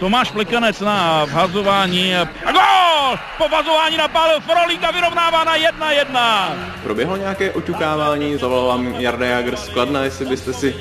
Tomáš 0.00 0.30
Plekanec 0.30 0.80
na 0.80 1.24
vhazování 1.24 2.16
a 2.16 2.24
gol! 2.52 3.18
Po 3.38 3.48
vhazování 3.48 3.96
napálil 3.96 4.40
Frolíka, 4.40 4.90
vyrovnává 4.90 5.44
na 5.44 5.56
1-1. 5.56 6.56
Proběhlo 6.82 7.16
nějaké 7.16 7.50
oťukávání, 7.50 8.38
zavolal 8.38 8.66
vám 8.66 8.86
Jarda 8.98 9.26
Jager 9.26 9.56
z 9.56 9.68
Kladna, 9.68 10.04
jestli 10.04 10.26
byste 10.26 10.52
si 10.52 10.74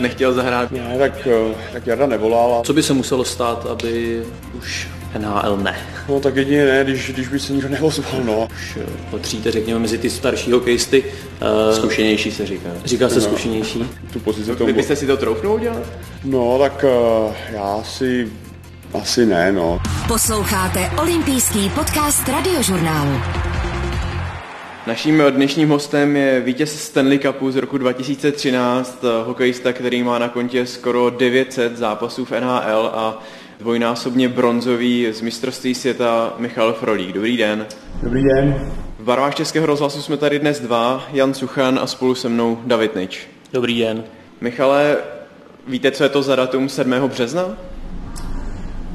nechtěl 0.00 0.32
zahrát? 0.32 0.70
Ne, 0.70 0.98
tak, 0.98 1.26
eh, 1.26 1.54
tak 1.72 1.86
Jarda 1.86 2.06
nevolal. 2.06 2.62
Co 2.66 2.72
by 2.72 2.82
se 2.82 2.92
muselo 2.92 3.24
stát, 3.24 3.66
aby 3.66 4.22
už 4.58 4.88
NHL 5.18 5.56
ne? 5.56 5.76
No 6.08 6.20
tak 6.20 6.36
jedině 6.36 6.64
ne, 6.64 6.84
když, 6.84 7.10
když 7.10 7.28
by 7.28 7.40
se 7.40 7.52
nikdo 7.52 7.68
neozval, 7.68 8.20
no. 8.24 8.48
Už 8.54 8.78
eh, 8.80 8.86
patříte, 9.10 9.50
řekněme, 9.50 9.80
mezi 9.80 9.98
ty 9.98 10.10
starší 10.10 10.52
hokejisty. 10.52 11.04
Uh, 11.42 11.76
zkušenější 11.76 12.30
se 12.30 12.46
říká. 12.46 12.68
Říká 12.84 13.08
se 13.08 13.14
no. 13.14 13.20
zkušenější. 13.20 13.84
Tu 14.12 14.20
pozici 14.20 14.56
tomu... 14.56 14.66
Vy 14.66 14.72
byste 14.72 14.96
si 14.96 15.06
to 15.06 15.16
troufnul 15.16 15.58
dělat? 15.58 15.82
No, 16.24 16.58
tak 16.58 16.84
uh, 16.84 17.32
já 17.52 17.82
si 17.82 18.30
asi 18.94 19.26
ne, 19.26 19.52
no. 19.52 19.80
Posloucháte 20.08 20.90
olympijský 21.00 21.68
podcast 21.68 22.28
radiožurnálu. 22.28 23.20
Naším 24.86 25.22
dnešním 25.30 25.68
hostem 25.68 26.16
je 26.16 26.40
vítěz 26.40 26.82
Stanley 26.82 27.18
Cupu 27.18 27.50
z 27.50 27.56
roku 27.56 27.78
2013, 27.78 29.04
hokejista, 29.24 29.72
který 29.72 30.02
má 30.02 30.18
na 30.18 30.28
kontě 30.28 30.66
skoro 30.66 31.10
900 31.10 31.76
zápasů 31.76 32.24
v 32.24 32.30
NHL 32.30 32.90
a 32.94 33.22
dvojnásobně 33.58 34.28
bronzový 34.28 35.08
z 35.12 35.20
mistrovství 35.20 35.74
světa 35.74 36.34
Michal 36.38 36.72
Frolík. 36.72 37.12
Dobrý 37.12 37.36
den. 37.36 37.66
Dobrý 38.02 38.22
den. 38.22 38.72
V 38.98 39.04
barvách 39.04 39.34
Českého 39.34 39.66
rozhlasu 39.66 40.02
jsme 40.02 40.16
tady 40.16 40.38
dnes 40.38 40.60
dva, 40.60 41.04
Jan 41.12 41.34
Suchan 41.34 41.78
a 41.82 41.86
spolu 41.86 42.14
se 42.14 42.28
mnou 42.28 42.58
David 42.66 42.96
Nič. 42.96 43.28
Dobrý 43.52 43.78
den. 43.78 44.04
Michale, 44.40 44.96
víte, 45.68 45.90
co 45.90 46.02
je 46.02 46.08
to 46.08 46.22
za 46.22 46.36
datum 46.36 46.68
7. 46.68 46.90
března? 47.08 47.56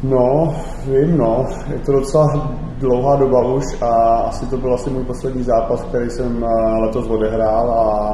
No, 0.03 0.55
vím, 0.85 1.17
no. 1.17 1.45
Je 1.73 1.79
to 1.79 1.91
docela 1.91 2.57
dlouhá 2.79 3.15
doba 3.15 3.53
už 3.53 3.81
a 3.81 3.87
asi 4.29 4.45
to 4.45 4.57
byl 4.57 4.73
asi 4.73 4.89
můj 4.89 5.03
poslední 5.03 5.43
zápas, 5.43 5.83
který 5.83 6.09
jsem 6.09 6.43
eh, 6.43 6.79
letos 6.85 7.07
odehrál 7.09 7.71
a 7.71 8.13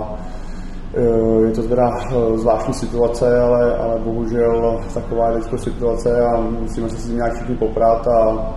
eh, 0.93 1.45
je 1.45 1.51
to 1.51 1.63
teda 1.63 1.89
eh, 2.11 2.37
zvláštní 2.37 2.73
situace, 2.73 3.41
ale, 3.41 3.77
ale 3.77 3.99
bohužel 3.99 4.79
taková 4.93 5.29
je 5.29 5.41
situace 5.57 6.25
a 6.25 6.41
musíme 6.41 6.89
se 6.89 6.97
s 6.97 7.05
tím 7.05 7.15
nějak 7.15 7.33
všichni 7.33 7.55
poprat 7.55 8.07
a 8.07 8.49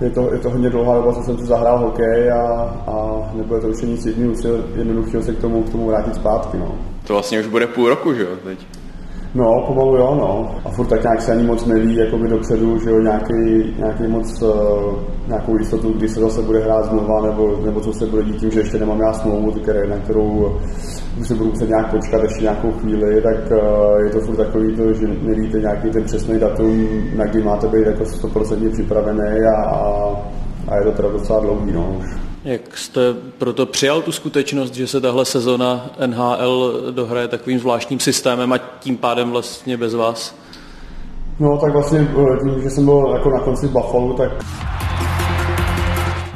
je 0.00 0.10
to, 0.10 0.32
je 0.32 0.38
to 0.38 0.50
hodně 0.50 0.70
dlouhá 0.70 0.94
doba, 0.94 1.12
co 1.12 1.22
jsem 1.22 1.36
tu 1.36 1.46
zahrál 1.46 1.78
hokej 1.78 2.32
a, 2.32 2.42
a 2.86 3.22
nebude 3.34 3.60
to 3.60 3.68
už 3.68 3.82
nic 3.82 4.06
jednoduchého 4.76 5.22
se 5.22 5.34
k 5.34 5.40
tomu, 5.40 5.62
k 5.62 5.70
tomu 5.70 5.86
vrátit 5.86 6.14
zpátky. 6.14 6.58
No. 6.58 6.74
To 7.06 7.12
vlastně 7.12 7.40
už 7.40 7.46
bude 7.46 7.66
půl 7.66 7.88
roku, 7.88 8.14
že 8.14 8.22
jo, 8.22 8.28
teď? 8.44 8.66
No, 9.34 9.64
pomalu 9.66 9.96
jo, 9.96 10.14
no. 10.14 10.54
A 10.64 10.70
furt 10.70 10.86
tak 10.86 11.02
nějak 11.02 11.22
se 11.22 11.32
ani 11.32 11.44
moc 11.44 11.66
neví, 11.66 11.96
jako 11.96 12.18
by 12.18 12.28
dopředu, 12.28 12.78
že 12.78 12.90
jo, 12.90 13.00
nějaký, 13.00 13.74
nějaký 13.78 14.06
moc, 14.06 14.42
uh, 14.42 14.50
nějakou 15.28 15.58
jistotu, 15.58 15.92
kdy 15.92 16.08
se 16.08 16.20
zase 16.20 16.42
bude 16.42 16.58
hrát 16.58 16.84
znova, 16.84 17.22
nebo, 17.22 17.56
nebo 17.64 17.80
co 17.80 17.92
se 17.92 18.06
bude 18.06 18.22
dít 18.22 18.36
tím, 18.36 18.50
že 18.50 18.60
ještě 18.60 18.78
nemám 18.78 19.00
já 19.00 19.12
smlouvu, 19.12 19.50
které, 19.50 19.86
na 19.86 19.96
kterou 19.96 20.58
už 21.20 21.28
se 21.28 21.34
budu 21.34 21.50
muset 21.50 21.68
nějak 21.68 21.90
počkat 21.90 22.22
ještě 22.22 22.42
nějakou 22.42 22.72
chvíli, 22.72 23.22
tak 23.22 23.50
uh, 23.50 24.04
je 24.04 24.10
to 24.10 24.20
furt 24.20 24.36
takový 24.36 24.76
to, 24.76 24.92
že 24.92 25.06
nevíte 25.22 25.60
nějaký 25.60 25.90
ten 25.90 26.04
přesný 26.04 26.38
datum, 26.38 26.88
na 27.16 27.24
kdy 27.24 27.42
máte 27.42 27.68
být 27.68 27.86
jako 27.86 28.02
100% 28.02 28.72
připravený 28.72 29.40
a, 29.56 29.62
a, 29.62 30.12
a 30.68 30.76
je 30.76 30.84
to 30.84 30.92
teda 30.92 31.08
docela 31.08 31.40
dlouhý, 31.40 31.72
no 31.72 31.96
už. 31.98 32.27
Jak 32.44 32.78
jste 32.78 33.00
proto 33.38 33.66
přijal 33.66 34.02
tu 34.02 34.12
skutečnost, 34.12 34.74
že 34.74 34.86
se 34.86 35.00
tahle 35.00 35.24
sezona 35.24 35.90
NHL 36.06 36.82
dohraje 36.90 37.28
takovým 37.28 37.58
zvláštním 37.58 38.00
systémem 38.00 38.52
a 38.52 38.58
tím 38.58 38.96
pádem 38.96 39.30
vlastně 39.30 39.76
bez 39.76 39.94
vás? 39.94 40.34
No 41.40 41.58
tak 41.58 41.72
vlastně 41.72 41.98
eh, 41.98 42.38
tím, 42.42 42.62
že 42.62 42.70
jsem 42.70 42.84
byl 42.84 43.10
jako 43.12 43.30
na 43.30 43.40
konci 43.40 43.68
Buffalo, 43.68 44.14
tak 44.14 44.30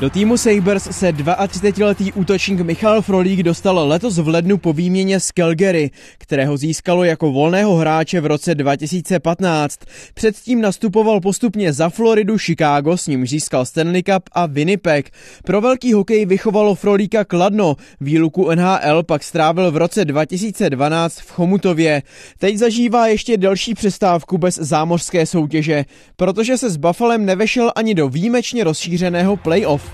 do 0.02 0.10
týmu 0.10 0.36
Sabres 0.36 0.88
se 0.90 1.12
32-letý 1.12 2.12
útočník 2.12 2.60
Michal 2.60 3.02
Frolík 3.02 3.42
dostal 3.42 3.88
letos 3.88 4.18
v 4.18 4.28
lednu 4.28 4.58
po 4.58 4.72
výměně 4.72 5.20
z 5.20 5.28
Calgary, 5.32 5.90
kterého 6.18 6.56
získalo 6.56 7.04
jako 7.04 7.32
volného 7.32 7.76
hráče 7.76 8.20
v 8.20 8.26
roce 8.26 8.54
2015. 8.54 9.80
Předtím 10.14 10.60
nastupoval 10.60 11.20
postupně 11.20 11.72
za 11.72 11.88
Floridu, 11.88 12.38
Chicago, 12.38 12.96
s 12.96 13.06
ním 13.06 13.26
získal 13.26 13.64
Stanley 13.64 14.02
Cup 14.02 14.22
a 14.32 14.46
Winnipeg. 14.46 15.10
Pro 15.44 15.60
velký 15.60 15.92
hokej 15.92 16.26
vychovalo 16.26 16.74
Frolíka 16.74 17.24
Kladno, 17.24 17.76
výluku 18.00 18.50
NHL 18.54 19.02
pak 19.02 19.24
strávil 19.24 19.70
v 19.70 19.76
roce 19.76 20.04
2012 20.04 21.18
v 21.18 21.30
Chomutově. 21.30 22.02
Teď 22.38 22.56
zažívá 22.56 23.06
ještě 23.06 23.36
delší 23.36 23.74
přestávku 23.74 24.38
bez 24.38 24.54
zámořské 24.54 25.26
soutěže, 25.26 25.84
protože 26.16 26.58
se 26.58 26.70
s 26.70 26.76
Buffalem 26.76 27.26
nevešel 27.26 27.72
ani 27.76 27.94
do 27.94 28.08
výjimečně 28.08 28.64
rozšířeného 28.64 29.36
playoff. 29.36 29.91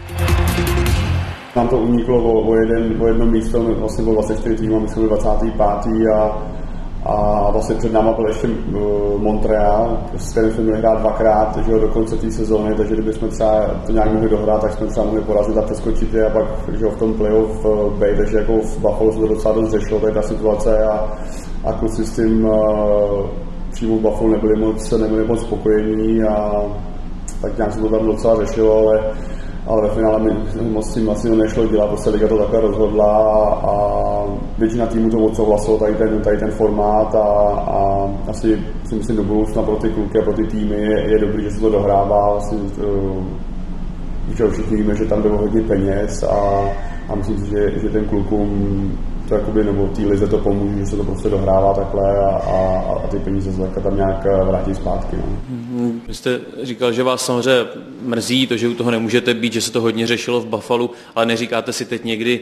Nám 1.56 1.69
to 1.69 1.78
uniklo 1.78 2.22
o, 2.22 2.48
o, 2.48 2.54
jeden, 2.54 3.03
o 3.03 3.06
jedno 3.06 3.26
místo, 3.26 3.62
vlastně 3.62 4.04
bylo 4.04 4.14
24 4.14 4.56
týmů, 4.56 4.81
my 4.81 4.88
jsme 4.88 5.03
byli 5.03 5.09
25. 5.09 5.60
a, 6.14 6.42
a 7.04 7.50
vlastně 7.50 7.76
před 7.76 7.92
náma 7.92 8.12
byl 8.12 8.26
ještě 8.26 8.48
uh, 8.48 9.20
Montreal, 9.22 9.98
s 10.16 10.31
kterým 10.31 10.53
jsme 10.53 10.62
měli 10.62 10.78
hrát 10.78 11.00
dvakrát 11.00 11.59
že 11.66 11.72
jo, 11.72 11.78
do 11.78 11.88
konce 11.88 12.16
té 12.16 12.31
sezóny, 12.31 12.75
takže 12.75 12.94
kdybychom 12.94 13.28
třeba 13.28 13.66
to 13.86 13.92
nějak 13.92 14.12
mohli 14.12 14.28
dohrát, 14.28 14.60
tak 14.60 14.72
jsme 14.72 14.86
třeba 14.86 15.06
mohli 15.06 15.20
porazit 15.20 15.56
a 15.56 15.62
přeskočit 15.62 16.15
a 16.15 16.30
pak 16.30 16.47
že 16.78 16.84
jo, 16.84 16.91
v 16.91 16.98
tom 16.98 17.15
playoff 17.15 17.65
uh, 17.65 17.92
být, 17.92 18.16
takže 18.16 18.38
jako 18.38 18.53
v 18.53 18.78
Buffalo 18.78 19.12
se 19.12 19.19
to 19.19 19.28
docela 19.28 19.54
dost 19.54 19.70
řešilo, 19.70 20.00
ta 20.00 20.22
situace 20.22 20.84
a, 20.84 21.19
a 21.65 21.72
kluci 21.72 22.04
s 22.04 22.16
tím 22.16 22.44
uh, 22.44 23.26
přímo 23.70 23.97
v 23.97 24.00
Buffalo 24.00 24.30
nebyli 24.30 24.56
moc, 24.60 24.91
nebyli 24.91 25.25
moc 25.25 25.41
spokojení 25.41 26.22
a 26.22 26.62
tak 27.42 27.56
nějak 27.56 27.72
se 27.72 27.80
to 27.80 27.88
tam 27.88 28.06
docela 28.06 28.44
řešilo, 28.44 28.78
ale 28.78 29.10
ale 29.69 29.83
ve 29.83 29.95
finále 29.95 30.19
mi 30.19 30.33
moc 30.71 30.95
tím 30.95 31.11
asi 31.11 31.37
nešlo 31.37 31.67
dělat, 31.67 31.89
prostě 31.89 32.11
Liga 32.11 32.29
to 32.29 32.39
takhle 32.39 32.61
rozhodla 32.61 33.17
a, 33.55 34.25
většina 34.59 34.87
týmu 34.87 35.11
to 35.11 35.19
odsouhlasilo, 35.19 35.79
tady 35.79 35.95
ten, 35.95 36.21
tady 36.21 36.39
ten 36.39 36.51
formát 36.51 37.15
a, 37.15 37.25
a 37.51 38.09
asi 38.28 38.59
si 38.84 38.95
myslím 38.95 39.17
do 39.17 39.25
budoucna 39.25 39.62
pro 39.62 39.77
ty 39.77 39.91
kluky 39.91 40.19
a 40.19 40.23
pro 40.23 40.33
ty 40.33 40.47
týmy 40.47 40.77
je, 40.77 41.11
je 41.11 41.19
dobrý, 41.19 41.45
že 41.45 41.51
se 41.51 41.61
to 41.61 41.71
dohrává, 41.71 42.37
uh, 42.37 43.25
že 44.37 44.51
všichni 44.51 44.77
víme, 44.77 44.95
že 44.95 45.05
tam 45.05 45.23
bylo 45.23 45.39
hodně 45.39 45.61
peněz 45.61 46.23
a, 46.23 46.65
a 47.09 47.15
myslím 47.15 47.39
si, 47.39 47.51
že, 47.51 47.81
že 47.81 47.89
ten 47.89 48.05
klukům 48.05 48.99
to 49.28 49.34
jakoby, 49.34 49.65
nebo 49.65 49.87
té 49.87 50.03
lize 50.03 50.27
to 50.27 50.39
pomůže, 50.39 50.78
že 50.78 50.87
se 50.87 50.97
to 50.97 51.05
prostě 51.05 51.28
dohrává 51.28 51.75
takhle 51.75 52.19
a, 52.19 52.28
a, 52.28 52.83
a 53.05 53.09
ty 53.09 53.19
peníze 53.19 53.53
se 53.53 53.81
tam 53.81 53.97
nějak 53.97 54.25
vrátí 54.25 54.75
zpátky. 54.75 55.16
No. 55.16 55.91
Vy 56.06 56.15
jste 56.15 56.41
říkal, 56.62 56.93
že 56.93 57.03
vás 57.03 57.25
samozřejmě 57.25 57.71
mrzí 58.03 58.47
to, 58.47 58.56
že 58.56 58.69
u 58.69 58.75
toho 58.75 58.91
nemůžete 58.91 59.34
být, 59.34 59.53
že 59.53 59.61
se 59.61 59.72
to 59.72 59.81
hodně 59.81 60.06
řešilo 60.06 60.41
v 60.41 60.47
Buffalo, 60.47 60.91
ale 61.15 61.27
neříkáte 61.27 61.72
si 61.72 61.84
teď 61.84 62.05
někdy, 62.05 62.41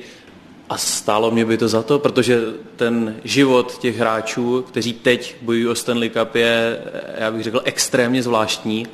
a 0.68 0.76
stálo 0.76 1.30
mě 1.30 1.44
by 1.44 1.58
to 1.58 1.68
za 1.68 1.82
to, 1.82 1.98
protože 1.98 2.40
ten 2.76 3.16
život 3.24 3.78
těch 3.78 3.98
hráčů, 3.98 4.64
kteří 4.68 4.92
teď 4.92 5.36
bojují 5.42 5.68
o 5.68 5.74
Stanley 5.74 6.10
Cup, 6.10 6.34
je, 6.34 6.78
já 7.18 7.30
bych 7.30 7.42
řekl, 7.42 7.60
extrémně 7.64 8.22
zvláštní, 8.22 8.86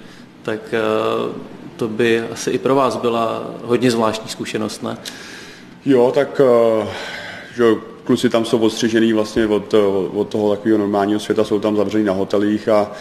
tak 0.43 0.61
eh, 0.73 0.81
to 1.77 1.89
by 1.89 2.21
asi 2.21 2.51
i 2.51 2.59
pro 2.59 2.75
vás 2.75 2.97
byla 2.97 3.51
hodně 3.65 3.91
zvláštní 3.91 4.31
zkušenost, 4.31 4.83
ne? 4.83 4.97
Jo, 5.85 6.13
tak 6.15 6.41
eh, 6.41 6.87
že 7.57 7.65
kluci 8.05 8.29
tam 8.29 8.45
jsou 8.45 8.59
odstřižený 8.59 9.13
vlastně 9.13 9.47
od, 9.47 9.75
od 10.15 10.29
toho 10.29 10.51
takového 10.51 10.79
normálního 10.79 11.21
světa, 11.21 11.45
jsou 11.45 11.61
tam 11.61 11.77
zavření 11.77 12.05
na 12.05 12.13
hotelích 12.13 12.69
a 12.69 12.93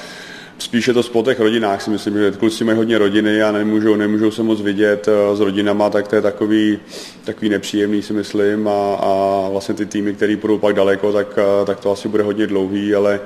spíše 0.61 0.93
to 0.93 1.03
po 1.03 1.23
těch 1.23 1.39
rodinách 1.39 1.81
si 1.81 1.89
myslím, 1.89 2.17
že 2.17 2.31
kluci 2.31 2.63
mají 2.63 2.77
hodně 2.77 2.97
rodiny 2.97 3.43
a 3.43 3.51
nemůžou, 3.51 3.95
nemůžou 3.95 4.31
se 4.31 4.43
moc 4.43 4.61
vidět 4.61 5.07
eh, 5.07 5.35
s 5.35 5.39
rodinama, 5.39 5.89
tak 5.89 6.07
to 6.07 6.15
je 6.15 6.21
takový, 6.21 6.79
takový 7.23 7.49
nepříjemný 7.49 8.01
si 8.01 8.13
myslím 8.13 8.67
a, 8.67 8.95
a 8.95 9.47
vlastně 9.51 9.75
ty 9.75 9.85
týmy, 9.85 10.13
které 10.13 10.37
půjdou 10.37 10.57
pak 10.57 10.75
daleko, 10.75 11.13
tak, 11.13 11.27
eh, 11.37 11.65
tak 11.65 11.79
to 11.79 11.91
asi 11.91 12.07
bude 12.07 12.23
hodně 12.23 12.47
dlouhý, 12.47 12.95
ale, 12.95 13.19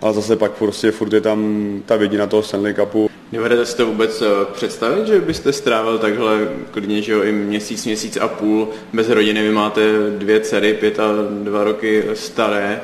ale 0.00 0.14
zase 0.14 0.36
pak 0.36 0.52
prostě 0.52 0.90
furt 0.90 1.12
je 1.12 1.20
tam 1.20 1.82
ta 1.86 1.96
vidina 1.96 2.26
toho 2.26 2.42
Stanley 2.42 2.74
Cupu. 2.74 3.09
Dovedete 3.32 3.66
si 3.66 3.76
to 3.76 3.86
vůbec 3.86 4.22
eh, 4.22 4.26
představit, 4.52 5.06
že 5.06 5.20
byste 5.20 5.52
strávil 5.52 5.98
takhle 5.98 6.48
klidně, 6.70 7.02
že 7.02 7.12
jo, 7.12 7.22
i 7.22 7.32
měsíc, 7.32 7.86
měsíc 7.86 8.16
a 8.16 8.28
půl 8.28 8.68
bez 8.92 9.08
rodiny, 9.08 9.42
vy 9.42 9.52
máte 9.52 9.80
dvě 10.18 10.40
dcery, 10.40 10.74
pět 10.74 11.00
a 11.00 11.04
dva 11.42 11.64
roky 11.64 12.04
staré, 12.14 12.80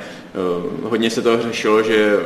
hodně 0.82 1.10
se 1.10 1.22
to 1.22 1.42
řešilo, 1.42 1.82
že 1.82 2.18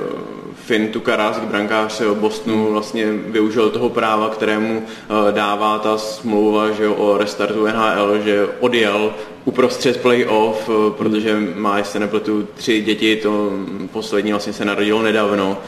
Finn 0.71 0.89
Tukaras, 0.89 1.39
brankář 1.39 2.03
Bostonu, 2.15 2.73
vlastně 2.73 3.13
využil 3.13 3.71
toho 3.71 3.89
práva, 3.89 4.29
kterému 4.29 4.83
eh, 4.83 5.33
dává 5.33 5.79
ta 5.79 5.99
smlouva 5.99 6.71
že 6.71 6.85
jo, 6.85 6.95
o 6.95 7.19
restartu 7.19 7.67
NHL, 7.67 8.19
že 8.25 8.49
odjel 8.61 9.15
uprostřed 9.45 10.01
playoff, 10.01 10.69
eh, 10.69 10.91
protože 10.99 11.39
má, 11.55 11.79
jestli 11.79 12.01
nepletu, 12.01 12.49
tři 12.55 12.83
děti, 12.83 13.17
to 13.17 13.53
poslední 13.93 14.31
vlastně 14.31 14.53
se 14.53 14.65
narodilo 14.65 15.03
nedávno, 15.03 15.59
eh, 15.59 15.67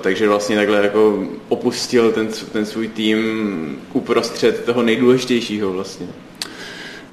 takže 0.00 0.28
vlastně 0.28 0.56
takhle 0.56 0.82
jako 0.82 1.26
opustil 1.48 2.12
ten, 2.12 2.28
ten 2.52 2.66
svůj 2.66 2.88
tým 2.88 3.78
uprostřed 3.92 4.64
toho 4.64 4.82
nejdůležitějšího 4.82 5.72
vlastně. 5.72 6.06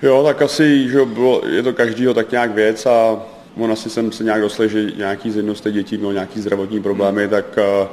Jo, 0.01 0.23
tak 0.23 0.41
asi 0.41 0.89
že 0.89 1.05
bylo, 1.05 1.41
je 1.47 1.63
to 1.63 1.73
každýho 1.73 2.13
tak 2.13 2.31
nějak 2.31 2.51
věc 2.51 2.85
a 2.85 3.19
On 3.57 3.71
asi 3.71 3.89
jsem 3.89 4.11
se 4.11 4.23
nějak 4.23 4.41
doslej, 4.41 4.69
že 4.69 4.91
nějaký 4.97 5.31
z 5.31 5.35
jednou 5.35 5.55
z 5.55 5.61
těch 5.61 5.73
dětí 5.73 5.97
měl 5.97 6.13
nějaký 6.13 6.41
zdravotní 6.41 6.81
problémy, 6.81 7.27
tak, 7.27 7.45
eh, 7.57 7.87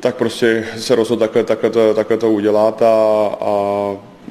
tak 0.00 0.14
prostě 0.14 0.66
se 0.76 0.94
rozhodl 0.94 1.20
takhle, 1.20 1.44
takhle, 1.44 1.70
to, 1.70 1.94
takhle 1.94 2.16
to 2.16 2.30
udělat 2.30 2.82
a, 2.82 2.94
a 3.40 3.52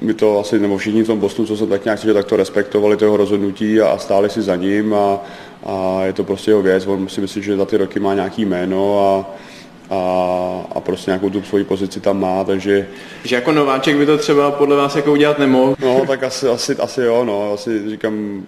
my 0.02 0.14
to 0.14 0.40
asi, 0.40 0.60
nebo 0.60 0.78
všichni 0.78 1.04
v 1.04 1.08
tom 1.08 1.20
Bostonu, 1.20 1.48
co 1.48 1.58
se 1.58 1.68
tak 1.68 1.86
nějak 1.86 2.00
tak 2.14 2.26
to 2.26 2.36
respektovali, 2.36 2.98
to 2.98 3.06
jeho 3.06 3.18
rozhodnutí 3.18 3.82
a 3.82 3.98
stáli 3.98 4.30
si 4.30 4.42
za 4.42 4.56
ním 4.56 4.94
a, 4.94 5.20
a 5.64 6.04
je 6.06 6.14
to 6.14 6.24
prostě 6.24 6.52
jeho 6.52 6.62
věc, 6.62 6.88
on 6.88 7.10
si 7.10 7.22
myslí, 7.22 7.44
že 7.44 7.58
za 7.58 7.66
ty 7.66 7.78
roky 7.78 8.00
má 8.00 8.14
nějaký 8.14 8.46
jméno 8.46 9.00
a, 9.00 9.36
a, 9.96 10.66
a 10.76 10.80
prostě 10.80 11.12
nějakou 11.12 11.30
tu 11.30 11.42
svoji 11.42 11.64
pozici 11.64 12.00
tam 12.00 12.20
má, 12.20 12.44
takže... 12.44 12.88
Že 13.24 13.36
jako 13.36 13.52
nováček 13.52 13.98
by 13.98 14.06
to 14.06 14.18
třeba 14.18 14.52
podle 14.52 14.76
vás 14.76 14.96
jako 14.96 15.12
udělat 15.12 15.40
nemohl? 15.40 15.76
No, 15.82 16.06
tak 16.08 16.24
asi, 16.24 16.48
asi, 16.48 16.76
asi 16.76 17.02
jo, 17.02 17.26
no, 17.26 17.54
asi 17.54 17.90
říkám 17.90 18.44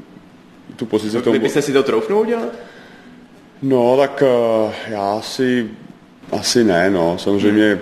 tu 0.75 0.85
pozici... 0.85 1.15
No, 1.15 1.31
kdybyste 1.31 1.61
si 1.61 1.73
to 1.73 1.83
troufnul 1.83 2.19
udělat? 2.19 2.49
No, 3.61 3.97
tak 3.97 4.23
uh, 4.65 4.71
já 4.87 5.21
si 5.21 5.69
asi 6.31 6.63
ne, 6.63 6.89
no, 6.89 7.17
samozřejmě 7.17 7.69
hmm. 7.69 7.81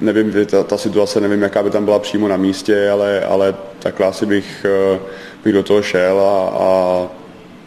nevím, 0.00 0.46
ta, 0.46 0.64
ta 0.64 0.76
situace, 0.76 1.20
nevím, 1.20 1.42
jaká 1.42 1.62
by 1.62 1.70
tam 1.70 1.84
byla 1.84 1.98
přímo 1.98 2.28
na 2.28 2.36
místě, 2.36 2.90
ale, 2.90 3.20
ale 3.20 3.54
takhle 3.78 4.06
asi 4.06 4.26
bych, 4.26 4.66
uh, 4.92 5.00
bych 5.44 5.52
do 5.52 5.62
toho 5.62 5.82
šel 5.82 6.20
a, 6.20 6.48
a 6.64 7.08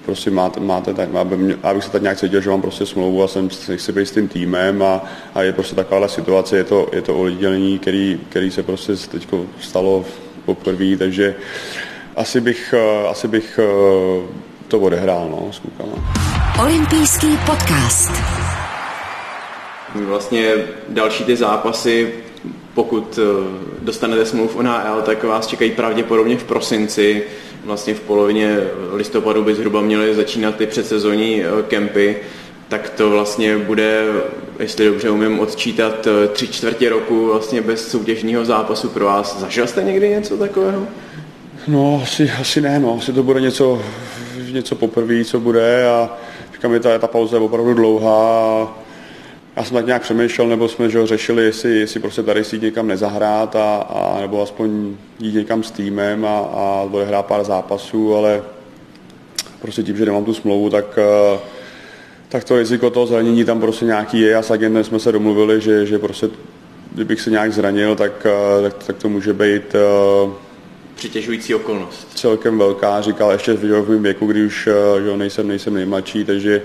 prostě 0.05 0.31
máte, 0.31 0.59
máte 0.59 0.93
tak, 0.93 1.15
aby, 1.15 1.57
abych 1.63 1.83
se 1.83 1.89
tak 1.89 2.01
nějak 2.01 2.17
cítil, 2.17 2.41
že 2.41 2.49
mám 2.49 2.61
prostě 2.61 2.85
smlouvu 2.85 3.23
a 3.23 3.27
jsem, 3.27 3.49
chci 3.49 3.91
být 3.91 4.05
s 4.05 4.11
tím 4.11 4.27
týmem 4.27 4.83
a, 4.83 5.01
a 5.35 5.41
je 5.41 5.53
prostě 5.53 5.75
taková 5.75 6.07
situace, 6.07 6.57
je 6.57 6.63
to, 6.63 6.89
je 6.93 7.01
to 7.01 7.19
oddělení, 7.19 7.79
který, 7.79 8.19
který 8.29 8.51
se 8.51 8.63
prostě 8.63 8.95
teď 8.95 9.27
stalo 9.59 10.05
poprvé, 10.45 10.97
takže 10.97 11.35
asi 12.15 12.41
bych, 12.41 12.73
eh, 12.77 13.07
asi 13.07 13.27
bych 13.27 13.59
eh, 13.59 14.27
to 14.67 14.79
odehrál 14.79 15.27
no, 15.31 15.53
s 15.53 15.59
klukama. 15.59 16.13
Olympijský 16.61 17.37
podcast. 17.45 18.11
Vlastně 19.95 20.53
další 20.89 21.23
ty 21.23 21.35
zápasy, 21.35 22.13
pokud 22.73 23.19
eh, 23.19 23.23
dostanete 23.81 24.25
smlouvu 24.25 24.59
v 24.59 24.63
NHL, 24.63 25.01
tak 25.05 25.23
vás 25.23 25.47
čekají 25.47 25.71
pravděpodobně 25.71 26.37
v 26.37 26.43
prosinci 26.43 27.23
vlastně 27.63 27.93
v 27.93 27.99
polovině 27.99 28.57
listopadu 28.93 29.43
by 29.43 29.55
zhruba 29.55 29.81
měly 29.81 30.15
začínat 30.15 30.55
ty 30.55 30.67
předsezonní 30.67 31.43
eh, 31.43 31.47
kempy, 31.67 32.17
tak 32.67 32.89
to 32.89 33.09
vlastně 33.09 33.57
bude, 33.57 34.05
jestli 34.59 34.85
dobře 34.85 35.09
umím 35.09 35.39
odčítat, 35.39 36.07
eh, 36.07 36.27
tři 36.27 36.47
čtvrtě 36.47 36.89
roku 36.89 37.25
vlastně 37.25 37.61
bez 37.61 37.91
soutěžního 37.91 38.45
zápasu 38.45 38.89
pro 38.89 39.05
vás. 39.05 39.39
Zažil 39.39 39.67
jste 39.67 39.83
někdy 39.83 40.09
něco 40.09 40.37
takového? 40.37 40.87
No, 41.67 41.99
asi, 42.03 42.31
asi 42.41 42.61
ne, 42.61 42.79
no. 42.79 42.97
Asi 43.01 43.13
to 43.13 43.23
bude 43.23 43.41
něco, 43.41 43.81
něco 44.51 44.75
poprvé, 44.75 45.25
co 45.25 45.39
bude 45.39 45.87
a 45.87 46.09
říkám, 46.53 46.79
ta, 46.79 46.99
ta 46.99 47.07
pauza 47.07 47.37
je 47.37 47.43
opravdu 47.43 47.73
dlouhá 47.73 48.82
já 49.55 49.63
jsem 49.63 49.75
tak 49.75 49.85
nějak 49.85 50.01
přemýšlel, 50.01 50.47
nebo 50.47 50.69
jsme 50.69 50.89
že 50.89 51.07
řešili, 51.07 51.43
jestli, 51.43 51.79
jestli 51.79 51.99
prostě 51.99 52.23
tady 52.23 52.43
si 52.43 52.55
jít 52.55 52.61
někam 52.61 52.87
nezahrát, 52.87 53.55
a, 53.55 53.75
a, 53.75 54.21
nebo 54.21 54.41
aspoň 54.41 54.95
jít 55.19 55.35
někam 55.35 55.63
s 55.63 55.71
týmem 55.71 56.25
a, 56.25 56.39
a 56.39 56.87
odehrát 56.91 57.25
pár 57.25 57.43
zápasů, 57.43 58.15
ale 58.15 58.41
prostě 59.61 59.83
tím, 59.83 59.97
že 59.97 60.05
nemám 60.05 60.25
tu 60.25 60.33
smlouvu, 60.33 60.69
tak, 60.69 60.85
eh, 60.97 61.39
tak 62.29 62.43
to 62.43 62.57
riziko 62.57 62.89
toho 62.89 63.05
zranění 63.05 63.45
tam 63.45 63.61
prostě 63.61 63.85
nějaký 63.85 64.19
je 64.19 64.35
a 64.35 64.41
s 64.41 64.51
agentem 64.51 64.83
jsme 64.83 64.99
se 64.99 65.11
domluvili, 65.11 65.61
že, 65.61 65.85
že 65.85 65.99
prostě 65.99 66.29
kdybych 66.91 67.21
se 67.21 67.29
nějak 67.29 67.53
zranil, 67.53 67.95
tak, 67.95 68.25
eh, 68.25 68.61
tak, 68.61 68.83
tak 68.83 68.97
to 68.97 69.09
může 69.09 69.33
být 69.33 69.75
eh, 69.75 70.31
přitěžující 70.95 71.55
okolnost. 71.55 72.07
Celkem 72.15 72.57
velká, 72.57 73.01
říkal 73.01 73.31
ještě 73.31 73.53
v 73.53 73.89
mém 73.89 74.03
věku, 74.03 74.25
kdy 74.25 74.45
už 74.45 74.69
že 75.03 75.17
nejsem, 75.17 75.47
nejsem 75.47 75.73
nejmladší, 75.73 76.25
takže 76.25 76.61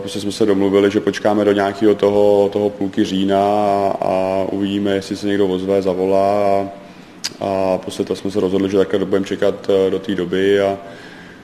prostě 0.00 0.20
jsme 0.20 0.32
se 0.32 0.46
domluvili, 0.46 0.90
že 0.90 1.00
počkáme 1.00 1.44
do 1.44 1.52
nějakého 1.52 1.94
toho, 1.94 2.48
toho 2.52 2.70
půlky 2.70 3.04
října 3.04 3.40
a, 3.40 3.96
a 4.00 4.46
uvidíme, 4.52 4.94
jestli 4.94 5.16
se 5.16 5.26
někdo 5.26 5.48
ozve, 5.48 5.82
zavolá 5.82 6.60
a, 6.60 6.68
a 7.40 7.78
prostě 7.78 8.04
to 8.04 8.16
jsme 8.16 8.30
se 8.30 8.40
rozhodli, 8.40 8.70
že 8.70 8.78
takhle 8.78 9.04
budeme 9.04 9.26
čekat 9.26 9.68
uh, 9.68 9.90
do 9.90 9.98
té 9.98 10.14
doby 10.14 10.60
a 10.60 10.78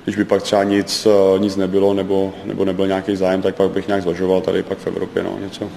když 0.05 0.17
by 0.17 0.25
pak 0.25 0.43
třeba 0.43 0.65
nic, 0.65 1.07
uh, 1.07 1.41
nic 1.41 1.57
nebylo 1.57 1.95
nebo, 1.95 2.33
nebo 2.45 2.65
nebyl 2.65 2.87
nějaký 2.87 3.17
zájem, 3.17 3.43
tak 3.43 3.55
pak 3.55 3.71
bych 3.71 3.89
nějak 3.89 4.03
zvažoval 4.03 4.41
tady 4.41 4.63
pak 4.63 4.79
v 4.79 4.87
Evropě 4.87 5.23
no, 5.23 5.39
něco. 5.41 5.69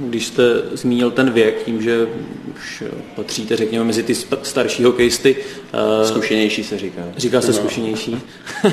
Když 0.00 0.26
jste 0.26 0.42
zmínil 0.72 1.10
ten 1.10 1.30
věk, 1.30 1.62
tím, 1.64 1.82
že 1.82 2.06
už 2.54 2.82
patříte, 3.16 3.56
řekněme, 3.56 3.84
mezi 3.84 4.02
ty 4.02 4.14
starší 4.42 4.84
hokejisty. 4.84 5.36
Eh, 5.72 6.06
zkušenější 6.06 6.64
se 6.64 6.78
říká. 6.78 7.02
Říká 7.16 7.40
se 7.40 7.46
no. 7.46 7.52
zkušenější. 7.52 8.16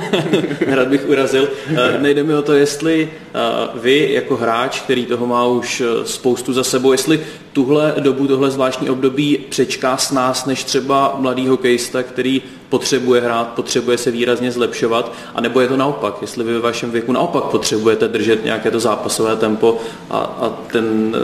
Rád 0.68 0.88
bych 0.88 1.10
urazil. 1.10 1.50
Eh, 1.68 2.02
nejde 2.02 2.24
mi 2.24 2.36
o 2.36 2.42
to, 2.42 2.54
jestli 2.54 3.10
eh, 3.12 3.40
vy 3.76 4.10
jako 4.12 4.36
hráč, 4.36 4.80
který 4.82 5.06
toho 5.06 5.28
má 5.28 5.46
už 5.46 5.84
spoustu 6.04 6.54
za 6.54 6.64
sebou, 6.64 6.92
jestli 6.92 7.20
tuhle 7.56 7.94
dobu, 8.00 8.28
tohle 8.28 8.52
zvláštní 8.52 8.90
období 8.90 9.38
přečká 9.50 9.98
s 9.98 10.12
nás, 10.12 10.46
než 10.46 10.64
třeba 10.64 11.16
mladý 11.18 11.48
hokejista, 11.48 12.04
který 12.04 12.42
potřebuje 12.70 13.22
hrát, 13.22 13.48
potřebuje 13.48 13.98
se 13.98 14.12
výrazně 14.12 14.52
zlepšovat, 14.52 15.12
anebo 15.36 15.62
je 15.62 15.68
to 15.68 15.78
naopak, 15.78 16.18
jestli 16.22 16.44
vy 16.44 16.54
ve 16.54 16.60
vašem 16.60 16.92
věku 16.92 17.12
naopak 17.12 17.44
potřebujete 17.44 18.08
držet 18.08 18.46
nějaké 18.46 18.72
to 18.72 18.80
zápasové 18.80 19.36
tempo 19.36 19.78
a, 20.10 20.18
a 20.18 20.50
ten, 20.72 21.16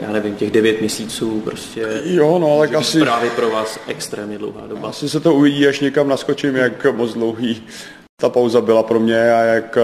já 0.00 0.12
nevím, 0.12 0.34
těch 0.34 0.50
devět 0.50 0.80
měsíců 0.80 1.40
prostě 1.44 2.02
jo, 2.04 2.38
no, 2.38 2.52
ale 2.52 2.68
asi, 2.68 3.00
právě 3.00 3.30
pro 3.30 3.50
vás 3.50 3.78
extrémně 3.86 4.38
dlouhá 4.38 4.66
doba. 4.66 4.88
Asi 4.88 5.08
se 5.08 5.20
to 5.20 5.34
uvidí, 5.34 5.66
až 5.66 5.80
někam 5.80 6.08
naskočím, 6.08 6.56
jak 6.56 6.86
moc 6.94 7.14
dlouhý 7.14 7.62
ta 8.20 8.28
pauza 8.28 8.60
byla 8.60 8.82
pro 8.82 9.00
mě 9.00 9.32
a 9.32 9.40
jak, 9.40 9.78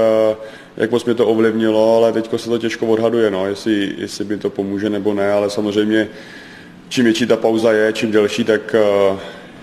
jak 0.76 0.90
moc 0.90 1.04
mě 1.04 1.14
to 1.14 1.26
ovlivnilo, 1.26 1.96
ale 1.96 2.12
teď 2.12 2.30
se 2.36 2.48
to 2.48 2.58
těžko 2.58 2.86
odhaduje, 2.86 3.30
no, 3.30 3.46
jestli, 3.46 3.94
jestli 3.98 4.24
mi 4.24 4.38
to 4.38 4.50
pomůže 4.50 4.90
nebo 4.90 5.14
ne, 5.14 5.32
ale 5.32 5.50
samozřejmě 5.50 6.08
čím 6.88 7.04
větší 7.04 7.26
ta 7.26 7.36
pauza 7.36 7.72
je, 7.72 7.92
čím 7.92 8.12
delší, 8.12 8.44
tak 8.44 8.74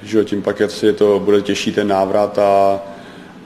že 0.03 0.25
tím 0.25 0.41
pak 0.41 0.59
je 0.83 0.93
to 0.93 1.19
bude 1.19 1.41
těžší 1.41 1.71
ten 1.71 1.87
návrat 1.87 2.39
a 2.39 2.81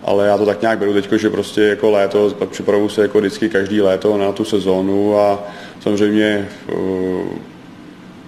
ale 0.04 0.27
já 0.27 0.38
to 0.38 0.45
tak 0.45 0.62
nějak 0.62 0.80
beru 0.80 0.94
teď, 0.94 1.12
že 1.12 1.30
prostě 1.30 1.62
jako 1.62 1.92
léto, 1.92 2.31
pak 2.39 2.50
připravuju 2.50 2.89
se 2.89 3.01
jako 3.01 3.19
vždycky 3.19 3.50
každý 3.50 3.81
léto 3.81 4.18
na 4.18 4.31
tu 4.31 4.45
sezónu 4.45 5.19
a 5.19 5.44
samozřejmě 5.80 6.50
uh, 6.74 7.27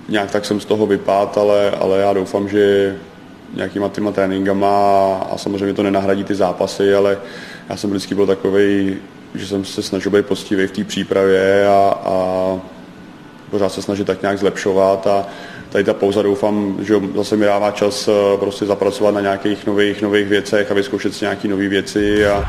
nějak 0.09 0.31
tak 0.31 0.45
jsem 0.45 0.59
z 0.59 0.65
toho 0.65 0.85
vypát, 0.85 1.37
ale, 1.37 1.71
ale 1.71 1.99
já 1.99 2.13
doufám, 2.13 2.49
že 2.49 2.95
nějakýma 3.53 3.89
těma 3.89 4.11
tréninkama 4.11 4.67
a 5.31 5.37
samozřejmě 5.37 5.73
to 5.73 5.83
nenahradí 5.83 6.23
ty 6.23 6.35
zápasy, 6.35 6.93
ale 6.93 7.17
já 7.69 7.77
jsem 7.77 7.89
vždycky 7.89 8.15
byl 8.15 8.27
takový, 8.27 8.97
že 9.33 9.47
jsem 9.47 9.65
se 9.65 9.83
snažil 9.83 10.11
být 10.11 10.25
poctivý 10.25 10.67
v 10.67 10.71
té 10.71 10.83
přípravě 10.83 11.67
a, 11.67 11.99
a 12.05 12.59
pořád 13.49 13.69
se 13.69 13.81
snažit 13.81 14.07
tak 14.07 14.21
nějak 14.21 14.39
zlepšovat 14.39 15.07
a 15.07 15.27
tady 15.69 15.83
ta 15.83 15.93
pauza 15.93 16.21
doufám, 16.21 16.77
že 16.81 16.95
zase 17.15 17.37
mi 17.37 17.45
dává 17.45 17.71
čas 17.71 18.07
eh, 18.07 18.37
prostě 18.37 18.65
zapracovat 18.65 19.11
na 19.11 19.21
nějakých 19.21 19.65
nových, 19.65 20.01
nových 20.01 20.27
věcech 20.27 20.71
a 20.71 20.73
vyzkoušet 20.73 21.13
si 21.13 21.25
nějaké 21.25 21.47
nové 21.47 21.67
věci. 21.67 22.27
A... 22.27 22.43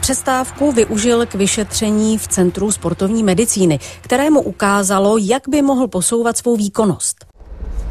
Přestávku 0.00 0.72
využil 0.72 1.26
k 1.26 1.34
vyšetření 1.34 2.18
v 2.18 2.28
Centru 2.28 2.72
sportovní 2.72 3.22
medicíny, 3.22 3.78
kterému 4.00 4.40
ukázalo, 4.40 5.16
jak 5.18 5.42
by 5.48 5.62
mohl 5.62 5.88
posouvat 5.88 6.36
svou 6.36 6.56
výkonnost 6.56 7.31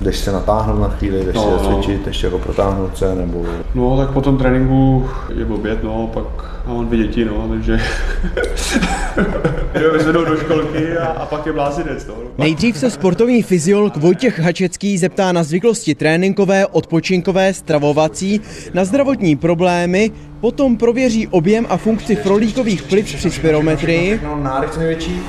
jdeš 0.01 0.17
se 0.17 0.31
natáhnout 0.31 0.79
na 0.79 0.89
chvíli, 0.89 1.25
jdeš 1.25 1.35
no, 1.35 1.41
se 1.41 1.69
no. 1.69 1.81
cvičit, 1.81 2.07
ještě 2.07 2.27
jako 2.27 2.39
protáhnout 2.39 2.97
se, 2.97 3.15
nebo... 3.15 3.45
No, 3.75 3.97
tak 3.97 4.11
po 4.11 4.21
tom 4.21 4.37
tréninku 4.37 5.09
je 5.35 5.45
oběd, 5.45 5.83
no, 5.83 6.09
pak 6.13 6.25
mám 6.67 6.87
dvě 6.87 6.99
děti, 6.99 7.25
no, 7.25 7.47
takže... 7.49 7.79
Vyzvednout 9.93 10.27
do 10.27 10.37
školky 10.37 10.97
a, 10.97 11.05
a 11.05 11.25
pak 11.25 11.45
je 11.45 11.53
blázinec, 11.53 12.07
no. 12.07 12.13
Nejdřív 12.37 12.77
se 12.77 12.89
sportovní 12.89 13.43
fyziolog 13.43 13.97
Vojtěch 13.97 14.39
Hačecký 14.39 14.97
zeptá 14.97 15.31
na 15.31 15.43
zvyklosti 15.43 15.95
tréninkové, 15.95 16.65
odpočinkové, 16.67 17.53
stravovací, 17.53 18.41
na 18.73 18.85
zdravotní 18.85 19.35
problémy, 19.35 20.11
potom 20.41 20.77
prověří 20.77 21.27
objem 21.27 21.65
a 21.69 21.77
funkci 21.77 22.15
frolíkových 22.15 22.83
plic 22.83 23.15
při 23.15 23.31
spirometrii. 23.31 24.19
No, 24.23 24.35
nádech 24.43 24.77
největší, 24.77 25.21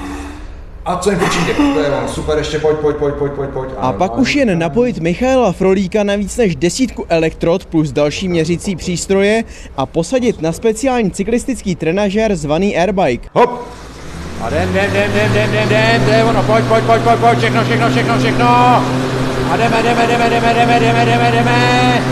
a 0.84 0.96
co 0.96 1.10
jen 1.10 1.22
určitě, 1.22 1.54
to 1.54 1.80
je 1.80 1.90
on, 1.90 2.08
super, 2.08 2.38
ještě 2.38 2.58
pojď, 2.58 2.76
pojď, 2.76 2.96
pojď, 2.96 3.14
pojď, 3.14 3.32
pojď, 3.32 3.50
pojď. 3.50 3.70
A 3.78 3.92
pak 3.92 4.18
už 4.18 4.34
jen 4.34 4.58
napojit 4.58 4.98
Michaela 4.98 5.52
Frolíka 5.52 6.02
na 6.02 6.16
víc 6.16 6.36
než 6.36 6.56
desítku 6.56 7.06
elektrod 7.08 7.66
plus 7.66 7.92
další 7.92 8.28
měřící 8.28 8.76
přístroje 8.76 9.44
a 9.76 9.86
posadit 9.86 10.42
na 10.42 10.52
speciální 10.52 11.10
cyklistický 11.10 11.76
trenažér 11.76 12.36
zvaný 12.36 12.76
Airbike. 12.78 13.28
Hop! 13.32 13.50
A 14.42 14.48
jdem, 14.48 14.70
jdem, 14.70 14.90
jdem, 14.90 15.10
jdem, 15.10 15.30
jdem, 15.32 15.50
jdem, 15.50 15.66
jdem, 15.66 16.04
to 16.04 16.10
je 16.10 16.24
ono, 16.24 16.42
pojď, 16.42 16.64
pojď, 16.64 16.84
pojď, 16.84 17.02
pojď, 17.02 17.18
pojď, 17.20 17.38
všechno, 17.38 17.64
všechno, 17.64 17.90
všechno, 17.90 18.18
všechno. 18.18 18.46
A 19.50 19.56
jdeme, 19.56 19.82
jdeme, 19.82 20.06
jdeme, 20.06 20.30
jdeme, 20.30 20.54
jdeme, 20.54 20.80
jdeme, 20.80 21.04
jdeme, 21.04 21.30
jdeme. 21.32 22.02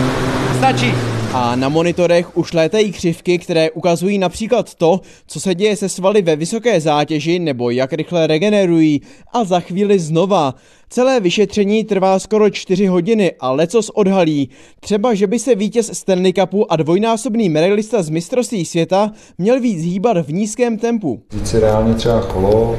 Stačí. 0.58 1.09
A 1.34 1.56
na 1.56 1.68
monitorech 1.68 2.36
už 2.36 2.52
létají 2.52 2.92
křivky, 2.92 3.38
které 3.38 3.70
ukazují 3.70 4.18
například 4.18 4.74
to, 4.74 5.00
co 5.26 5.40
se 5.40 5.54
děje 5.54 5.76
se 5.76 5.88
svaly 5.88 6.22
ve 6.22 6.36
vysoké 6.36 6.80
zátěži 6.80 7.38
nebo 7.38 7.70
jak 7.70 7.92
rychle 7.92 8.26
regenerují. 8.26 9.00
A 9.32 9.44
za 9.44 9.60
chvíli 9.60 9.98
znova. 9.98 10.54
Celé 10.88 11.20
vyšetření 11.20 11.84
trvá 11.84 12.18
skoro 12.18 12.50
4 12.50 12.86
hodiny 12.86 13.32
a 13.40 13.50
lecos 13.50 13.90
odhalí. 13.94 14.48
Třeba, 14.80 15.14
že 15.14 15.26
by 15.26 15.38
se 15.38 15.54
vítěz 15.54 15.90
Stanley 15.92 16.32
Cupu 16.32 16.72
a 16.72 16.76
dvojnásobný 16.76 17.48
medailista 17.48 18.02
z 18.02 18.10
mistrovství 18.10 18.64
světa 18.64 19.12
měl 19.38 19.60
víc 19.60 19.84
hýbat 19.84 20.16
v 20.16 20.32
nízkém 20.32 20.78
tempu. 20.78 21.22
Víc 21.32 21.50
si 21.50 21.60
reálně 21.60 21.94
třeba 21.94 22.22
kolo, 22.22 22.78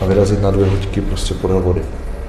a 0.00 0.04
vyrazit 0.04 0.42
na 0.42 0.50
dvě 0.50 0.66
hoďky 0.66 1.00
prostě 1.00 1.34
podél 1.34 1.60
vody 1.60 1.82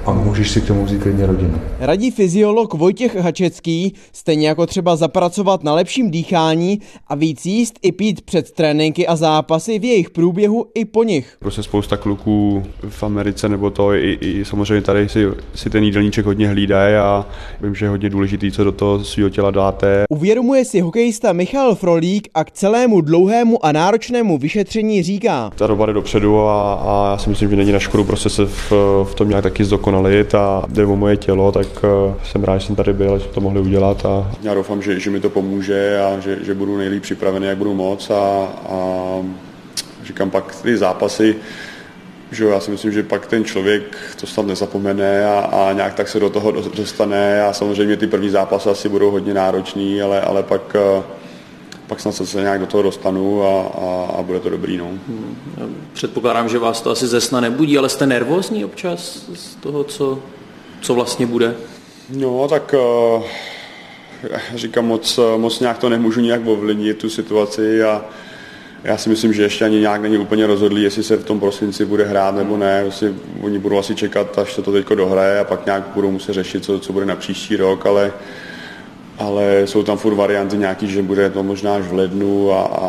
a 0.06 0.12
můžeš 0.12 0.50
si 0.50 0.60
k 0.60 0.66
tomu 0.66 0.84
vzít 0.84 1.02
klidně 1.02 1.26
rodinu. 1.26 1.60
Radí 1.80 2.10
fyziolog 2.10 2.74
Vojtěch 2.74 3.16
Hačecký, 3.16 3.94
stejně 4.12 4.48
jako 4.48 4.66
třeba 4.66 4.96
zapracovat 4.96 5.64
na 5.64 5.74
lepším 5.74 6.10
dýchání 6.10 6.80
a 7.08 7.14
víc 7.14 7.46
jíst 7.46 7.78
i 7.82 7.92
pít 7.92 8.20
před 8.20 8.50
tréninky 8.50 9.06
a 9.06 9.16
zápasy 9.16 9.78
v 9.78 9.84
jejich 9.84 10.10
průběhu 10.10 10.66
i 10.74 10.84
po 10.84 11.02
nich. 11.02 11.36
Prostě 11.38 11.62
spousta 11.62 11.96
kluků 11.96 12.62
v 12.88 13.02
Americe 13.02 13.48
nebo 13.48 13.70
to 13.70 13.94
i, 13.94 14.18
i 14.20 14.44
samozřejmě 14.44 14.82
tady 14.82 15.08
si, 15.08 15.26
si 15.54 15.70
ten 15.70 15.84
jídelníček 15.84 16.26
hodně 16.26 16.48
hlídají 16.48 16.94
a 16.94 17.26
vím, 17.60 17.74
že 17.74 17.84
je 17.84 17.90
hodně 17.90 18.10
důležitý, 18.10 18.52
co 18.52 18.64
do 18.64 18.72
toho 18.72 19.04
svého 19.04 19.30
těla 19.30 19.50
dáte. 19.50 20.04
Uvědomuje 20.10 20.64
si 20.64 20.80
hokejista 20.80 21.32
Michal 21.32 21.74
Frolík 21.74 22.28
a 22.34 22.44
k 22.44 22.50
celému 22.50 23.00
dlouhému 23.00 23.64
a 23.66 23.72
náročnému 23.72 24.38
vyšetření 24.38 25.02
říká. 25.02 25.50
Ta 25.54 25.66
doba 25.66 25.86
jde 25.86 25.92
dopředu 25.92 26.40
a, 26.40 26.74
a 26.74 27.10
já 27.10 27.18
si 27.18 27.30
myslím, 27.30 27.50
že 27.50 27.56
není 27.56 27.72
na 27.72 27.78
škodu 27.78 28.04
prostě 28.04 28.28
se 28.28 28.46
v, 28.46 28.72
v 29.04 29.14
tom 29.14 29.28
nějak 29.28 29.42
taky 29.42 29.64
zdokonalit 29.64 29.95
zdokonalit 29.96 30.34
a 30.34 30.64
jde 30.68 30.86
o 30.86 30.96
moje 30.96 31.16
tělo, 31.16 31.52
tak 31.52 31.66
eh, 31.84 32.14
jsem 32.24 32.44
rád, 32.44 32.58
že 32.58 32.66
jsem 32.66 32.76
tady 32.76 32.92
byl, 32.92 33.18
že 33.18 33.28
to 33.28 33.40
mohli 33.40 33.60
udělat 33.60 34.06
a 34.06 34.30
já 34.42 34.54
doufám, 34.54 34.82
že, 34.82 35.00
že 35.00 35.10
mi 35.10 35.20
to 35.20 35.30
pomůže 35.30 36.00
a 36.00 36.20
že, 36.20 36.38
že 36.44 36.54
budu 36.54 36.76
nejlíp 36.76 37.02
připravený, 37.02 37.46
jak 37.46 37.58
budu 37.58 37.74
moc 37.74 38.10
a, 38.10 38.48
a 38.68 38.78
říkám 40.04 40.30
pak 40.30 40.62
ty 40.62 40.76
zápasy, 40.76 41.36
že 42.32 42.44
já 42.44 42.60
si 42.60 42.70
myslím, 42.70 42.92
že 42.92 43.02
pak 43.02 43.26
ten 43.26 43.44
člověk 43.44 43.96
to 44.20 44.26
snad 44.26 44.46
nezapomene 44.46 45.26
a, 45.26 45.38
a 45.40 45.72
nějak 45.72 45.94
tak 45.94 46.08
se 46.08 46.20
do 46.20 46.30
toho 46.30 46.50
dostane 46.50 47.42
a 47.42 47.52
samozřejmě 47.52 47.96
ty 47.96 48.06
první 48.06 48.30
zápasy 48.30 48.68
asi 48.68 48.88
budou 48.88 49.10
hodně 49.10 49.34
náročný, 49.34 50.02
ale, 50.02 50.20
ale 50.20 50.42
pak 50.42 50.76
eh, 50.76 51.02
pak 51.86 52.00
snad 52.00 52.12
se 52.12 52.40
nějak 52.40 52.60
do 52.60 52.66
toho 52.66 52.82
dostanu 52.82 53.42
a, 53.42 53.62
a, 53.62 54.18
a 54.18 54.22
bude 54.22 54.40
to 54.40 54.50
dobrý. 54.50 54.76
No. 54.76 54.84
Hmm. 54.84 55.36
Předpokládám, 55.92 56.48
že 56.48 56.58
vás 56.58 56.80
to 56.80 56.90
asi 56.90 57.06
ze 57.06 57.20
sna 57.20 57.40
nebudí, 57.40 57.78
ale 57.78 57.88
jste 57.88 58.06
nervózní 58.06 58.64
občas 58.64 59.24
z 59.34 59.54
toho, 59.54 59.84
co, 59.84 60.18
co 60.80 60.94
vlastně 60.94 61.26
bude? 61.26 61.54
No, 62.10 62.48
tak 62.48 62.74
uh, 62.74 63.22
říkám, 64.54 64.86
moc, 64.86 65.20
moc 65.36 65.60
nějak 65.60 65.78
to 65.78 65.88
nemůžu 65.88 66.20
nějak 66.20 66.46
ovlivnit 66.46 66.98
tu 66.98 67.10
situaci 67.10 67.82
a 67.82 68.04
já 68.84 68.96
si 68.96 69.08
myslím, 69.08 69.32
že 69.32 69.42
ještě 69.42 69.64
ani 69.64 69.80
nějak 69.80 70.02
není 70.02 70.18
úplně 70.18 70.46
rozhodlý, 70.46 70.82
jestli 70.82 71.02
se 71.02 71.16
v 71.16 71.24
tom 71.24 71.40
prosinci 71.40 71.84
bude 71.84 72.04
hrát 72.04 72.34
nebo 72.34 72.56
ne. 72.56 72.82
Vlastně 72.82 73.14
oni 73.42 73.58
budou 73.58 73.78
asi 73.78 73.94
čekat, 73.94 74.38
až 74.38 74.54
se 74.54 74.62
to 74.62 74.72
teď 74.72 74.88
dohraje 74.88 75.40
a 75.40 75.44
pak 75.44 75.66
nějak 75.66 75.82
budou 75.94 76.10
muset 76.10 76.32
řešit, 76.32 76.64
co, 76.64 76.78
co 76.78 76.92
bude 76.92 77.06
na 77.06 77.16
příští 77.16 77.56
rok, 77.56 77.86
ale 77.86 78.06
uh, 78.06 78.12
ale 79.18 79.62
jsou 79.66 79.82
tam 79.82 79.98
furt 79.98 80.14
varianty 80.14 80.56
nějaký, 80.56 80.86
že 80.88 81.02
bude 81.02 81.30
to 81.30 81.42
možná 81.42 81.74
až 81.74 81.84
v 81.84 81.92
lednu 81.92 82.52
a, 82.52 82.60
a, 82.62 82.88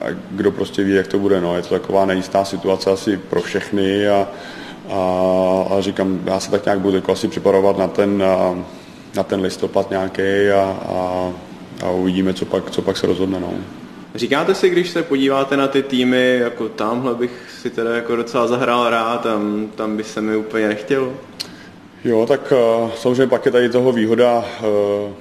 a 0.00 0.06
kdo 0.30 0.50
prostě 0.50 0.84
ví, 0.84 0.94
jak 0.94 1.06
to 1.06 1.18
bude. 1.18 1.40
No. 1.40 1.56
Je 1.56 1.62
to 1.62 1.68
taková 1.68 2.06
nejistá 2.06 2.44
situace 2.44 2.90
asi 2.90 3.16
pro 3.16 3.40
všechny 3.40 4.08
a, 4.08 4.28
a, 4.90 4.98
a 5.70 5.80
říkám, 5.80 6.20
já 6.24 6.40
se 6.40 6.50
tak 6.50 6.64
nějak 6.64 6.80
budu 6.80 6.96
jako 6.96 7.12
asi 7.12 7.28
připravovat 7.28 7.78
na 7.78 7.88
ten, 7.88 8.22
a, 8.22 8.64
na 9.16 9.22
ten 9.22 9.40
listopad 9.40 9.90
nějaký 9.90 10.48
a, 10.54 10.78
a, 10.88 11.32
a 11.86 11.90
uvidíme, 11.90 12.34
co 12.34 12.44
pak, 12.44 12.70
co 12.70 12.82
pak 12.82 12.96
se 12.96 13.06
rozhodne. 13.06 13.40
No. 13.40 13.50
Říkáte 14.14 14.54
si, 14.54 14.70
když 14.70 14.90
se 14.90 15.02
podíváte 15.02 15.56
na 15.56 15.68
ty 15.68 15.82
týmy, 15.82 16.38
jako 16.40 16.68
tamhle 16.68 17.14
bych 17.14 17.30
si 17.62 17.70
teda 17.70 17.94
jako 17.94 18.16
docela 18.16 18.46
zahrál 18.46 18.90
rád, 18.90 19.20
tam, 19.22 19.68
tam 19.74 19.96
by 19.96 20.04
se 20.04 20.20
mi 20.20 20.36
úplně 20.36 20.68
nechtělo? 20.68 21.12
Jo, 22.04 22.26
tak 22.26 22.52
uh, 22.52 22.90
samozřejmě 22.90 23.26
pak 23.26 23.46
je 23.46 23.52
tady 23.52 23.68
toho 23.68 23.92
výhoda 23.92 24.38
uh, 24.38 25.12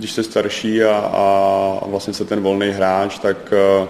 když 0.00 0.12
jste 0.12 0.22
starší 0.22 0.82
a, 0.82 0.96
a 0.96 1.86
vlastně 1.86 2.14
se 2.14 2.24
ten 2.24 2.40
volný 2.40 2.70
hráč, 2.70 3.18
tak 3.18 3.52
uh, 3.82 3.88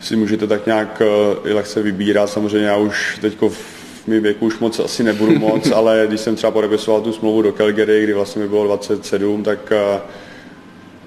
si 0.00 0.16
můžete 0.16 0.46
tak 0.46 0.66
nějak 0.66 1.02
uh, 1.40 1.50
i 1.50 1.52
lehce 1.52 1.82
vybírat. 1.82 2.30
Samozřejmě 2.30 2.68
já 2.68 2.76
už 2.76 3.18
teď 3.20 3.36
v 3.48 4.06
mém 4.06 4.22
věku 4.22 4.46
už 4.46 4.58
moc 4.58 4.80
asi 4.80 5.02
nebudu 5.02 5.38
moc, 5.38 5.70
ale 5.70 6.04
když 6.08 6.20
jsem 6.20 6.36
třeba 6.36 6.50
podepisoval 6.50 7.00
tu 7.00 7.12
smlouvu 7.12 7.42
do 7.42 7.52
Calgary, 7.52 8.04
kdy 8.04 8.12
vlastně 8.12 8.42
mi 8.42 8.48
bylo 8.48 8.64
27, 8.64 9.42
tak 9.42 9.72
uh, 9.72 10.00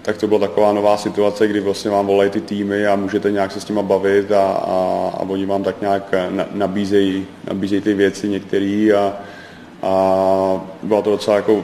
tak 0.01 0.17
to 0.17 0.27
byla 0.27 0.39
taková 0.39 0.73
nová 0.73 0.97
situace, 0.97 1.47
kdy 1.47 1.59
vlastně 1.59 1.91
vám 1.91 2.07
volají 2.07 2.29
ty 2.29 2.41
týmy 2.41 2.87
a 2.87 2.95
můžete 2.95 3.31
nějak 3.31 3.51
se 3.51 3.61
s 3.61 3.69
nima 3.69 3.81
bavit 3.81 4.31
a, 4.31 4.41
a, 4.41 5.11
a 5.13 5.19
oni 5.19 5.45
vám 5.45 5.63
tak 5.63 5.81
nějak 5.81 6.13
nabízejí, 6.51 7.27
nabízejí 7.47 7.81
ty 7.81 7.93
věci 7.93 8.29
některé 8.29 8.89
a, 8.97 9.13
a 9.81 10.61
byla 10.83 11.01
to 11.01 11.09
docela 11.09 11.35
jako 11.35 11.63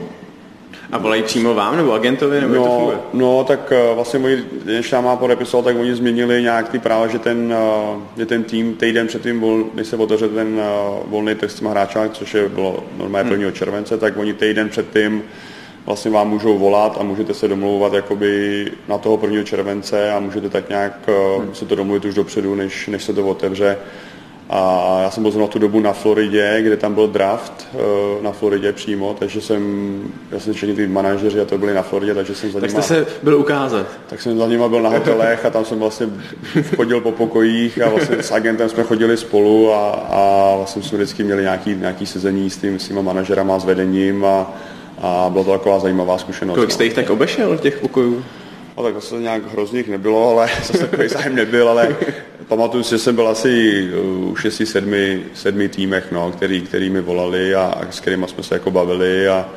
a 0.92 0.98
volají 0.98 1.22
přímo 1.22 1.54
vám 1.54 1.76
nebo 1.76 1.92
agentovi, 1.92 2.40
nebo 2.40 2.54
no, 2.54 2.64
to 2.64 2.70
funguje? 2.70 2.98
No, 3.12 3.44
tak 3.44 3.72
uh, 3.90 3.94
vlastně 3.94 4.18
můj, 4.18 4.44
když 4.64 4.90
tam 4.90 5.04
má 5.04 5.16
podepisoval, 5.16 5.64
tak 5.64 5.76
oni 5.76 5.94
změnili 5.94 6.42
nějak 6.42 6.68
ty 6.68 6.78
práva, 6.78 7.06
že 7.06 7.18
ten, 7.18 7.54
uh, 7.92 8.02
že 8.16 8.26
ten 8.26 8.44
tým 8.44 8.74
týden 8.74 9.06
před 9.06 9.22
tím, 9.22 9.40
vol, 9.40 9.64
než 9.74 9.86
se 9.86 9.96
otevře 9.96 10.28
ten 10.28 10.48
uh, 10.48 11.10
volný 11.10 11.34
trh 11.34 11.50
s 11.50 11.54
těma 11.54 11.70
hráčem, 11.70 12.10
což 12.10 12.34
je 12.34 12.48
bylo 12.48 12.84
normálně 12.96 13.30
1. 13.30 13.46
Hmm. 13.46 13.54
července, 13.54 13.98
tak 13.98 14.16
oni 14.16 14.34
týden 14.34 14.68
před 14.68 14.86
tím 14.92 15.22
vlastně 15.86 16.10
vám 16.10 16.30
můžou 16.30 16.58
volat 16.58 16.96
a 17.00 17.02
můžete 17.02 17.34
se 17.34 17.48
domlouvat 17.48 17.92
jakoby 17.92 18.66
na 18.88 18.98
toho 18.98 19.18
1. 19.22 19.42
července 19.42 20.10
a 20.12 20.20
můžete 20.20 20.48
tak 20.48 20.68
nějak 20.68 21.08
hmm. 21.38 21.54
se 21.54 21.64
to 21.64 21.74
domluvit 21.74 22.04
už 22.04 22.14
dopředu, 22.14 22.54
než, 22.54 22.86
než 22.86 23.04
se 23.04 23.12
to 23.12 23.26
otevře. 23.26 23.78
A 24.50 24.98
já 25.02 25.10
jsem 25.10 25.22
byl 25.22 25.32
zrovna 25.32 25.48
tu 25.48 25.58
dobu 25.58 25.80
na 25.80 25.92
Floridě, 25.92 26.58
kde 26.62 26.76
tam 26.76 26.94
byl 26.94 27.08
draft 27.08 27.68
eh, 27.74 28.22
na 28.22 28.32
Floridě 28.32 28.72
přímo, 28.72 29.16
takže 29.18 29.40
jsem, 29.40 30.02
já 30.30 30.40
jsem 30.40 30.52
všichni 30.54 30.74
ty 30.74 30.86
manažeři 30.86 31.40
a 31.40 31.44
to 31.44 31.58
byli 31.58 31.74
na 31.74 31.82
Floridě, 31.82 32.14
takže 32.14 32.34
jsem 32.34 32.52
za 32.52 32.60
tak 32.60 32.70
nima, 32.70 32.82
jste 32.82 32.94
se 32.94 33.06
byl 33.22 33.36
ukázat. 33.36 33.86
Tak 34.06 34.22
jsem 34.22 34.38
za 34.38 34.46
nima 34.46 34.68
byl 34.68 34.82
na 34.82 34.90
hotelech 34.90 35.44
a 35.44 35.50
tam 35.50 35.64
jsem 35.64 35.78
vlastně 35.78 36.06
chodil 36.76 37.00
po 37.00 37.12
pokojích 37.12 37.82
a 37.82 37.88
vlastně 37.88 38.22
s 38.22 38.32
agentem 38.32 38.68
jsme 38.68 38.82
chodili 38.82 39.16
spolu 39.16 39.72
a, 39.72 39.90
a 39.90 40.52
vlastně 40.56 40.82
jsme 40.82 40.98
vždycky 40.98 41.24
měli 41.24 41.42
nějaký, 41.42 41.74
nějaký 41.74 42.06
sezení 42.06 42.50
s, 42.50 42.56
tím, 42.56 42.78
s 42.78 42.88
těma 42.88 43.02
manažerama, 43.02 43.58
s 43.58 43.64
vedením 43.64 44.24
a, 44.24 44.54
a 45.02 45.26
byla 45.30 45.44
to 45.44 45.50
taková 45.52 45.78
zajímavá 45.78 46.18
zkušenost. 46.18 46.54
Kolik 46.54 46.70
jste 46.70 46.84
jich 46.84 46.94
tak 46.94 47.10
obešel 47.10 47.58
těch 47.58 47.78
pokojů? 47.78 48.24
No 48.76 48.82
tak 48.82 48.94
zase 48.94 49.14
nějak 49.14 49.52
hrozných 49.52 49.88
nebylo, 49.88 50.30
ale 50.30 50.48
zase 50.64 50.86
takový 50.86 51.08
zájem 51.08 51.34
nebyl, 51.34 51.68
ale 51.68 51.96
pamatuju 52.48 52.84
si, 52.84 52.90
že 52.90 52.98
jsem 52.98 53.14
byl 53.14 53.28
asi 53.28 53.82
u 54.02 54.36
šesti, 54.36 54.66
sedmi, 54.66 55.24
sedmi 55.34 55.68
týmech, 55.68 56.12
no, 56.12 56.32
který, 56.32 56.60
který 56.60 56.90
mi 56.90 57.00
volali 57.00 57.54
a, 57.54 57.62
a 57.62 57.92
s 57.92 58.00
kterými 58.00 58.28
jsme 58.28 58.42
se 58.42 58.54
jako 58.54 58.70
bavili 58.70 59.28
a, 59.28 59.48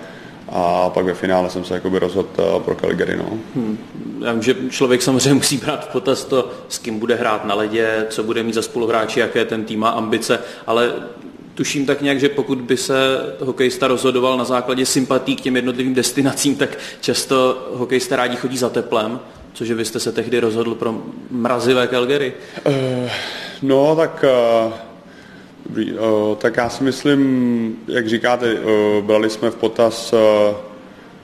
a 0.49 0.89
pak 0.89 1.05
ve 1.05 1.13
finále 1.13 1.49
jsem 1.49 1.63
se 1.63 1.73
jakoby 1.73 1.99
rozhodl 1.99 2.29
eh, 2.39 2.59
pro 2.59 2.75
Calgary. 2.75 3.17
No. 3.17 3.39
Hmm. 3.55 3.77
Já 4.25 4.33
vím, 4.33 4.41
že 4.41 4.55
člověk 4.69 5.01
samozřejmě 5.01 5.33
musí 5.33 5.57
brát 5.57 5.89
v 5.89 5.91
potaz 5.91 6.23
to, 6.25 6.51
s 6.69 6.77
kým 6.77 6.99
bude 6.99 7.15
hrát 7.15 7.45
na 7.45 7.55
ledě, 7.55 8.05
co 8.09 8.23
bude 8.23 8.43
mít 8.43 8.53
za 8.55 8.61
spoluhráči, 8.61 9.19
jaké 9.19 9.45
ten 9.45 9.63
tým 9.63 9.79
má 9.79 9.89
ambice, 9.89 10.39
ale 10.67 10.93
tuším 11.59 11.85
tak 11.85 12.01
nějak, 12.01 12.19
že 12.19 12.29
pokud 12.29 12.61
by 12.61 12.77
se 12.77 12.95
hokejista 13.39 13.87
rozhodoval 13.87 14.37
na 14.37 14.43
základě 14.43 14.85
sympatí 14.85 15.35
k 15.35 15.41
těm 15.41 15.55
jednotlivým 15.55 15.93
destinacím, 15.93 16.55
tak 16.55 16.77
často 17.01 17.67
hokejista 17.73 18.15
rádi 18.15 18.35
chodí 18.35 18.57
za 18.57 18.69
teplem, 18.69 19.19
cože 19.53 19.75
vy 19.75 19.85
jste 19.85 19.99
se 19.99 20.11
tehdy 20.11 20.39
rozhodl 20.39 20.75
pro 20.75 21.03
mrazivé 21.31 21.87
Calgary. 21.87 22.33
Uh, 22.67 22.73
no, 23.61 23.95
tak... 23.95 24.25
Uh... 24.65 24.73
Dobrý, 25.65 25.93
uh, 25.93 26.35
tak 26.37 26.57
já 26.57 26.69
si 26.69 26.83
myslím, 26.83 27.75
jak 27.87 28.07
říkáte, 28.09 28.53
uh, 28.53 29.05
brali 29.05 29.29
jsme 29.29 29.51
v 29.51 29.55
potaz 29.55 30.13
uh, 30.13 30.19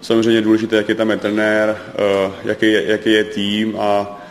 samozřejmě 0.01 0.41
důležité, 0.41 0.75
jak 0.75 0.89
je 0.89 0.95
tam 0.95 1.11
je 1.11 1.17
trenér, 1.17 1.77
jaký, 2.43 2.65
je, 2.65 2.83
jaký 2.85 3.11
je 3.11 3.23
tým 3.23 3.75
a 3.79 4.21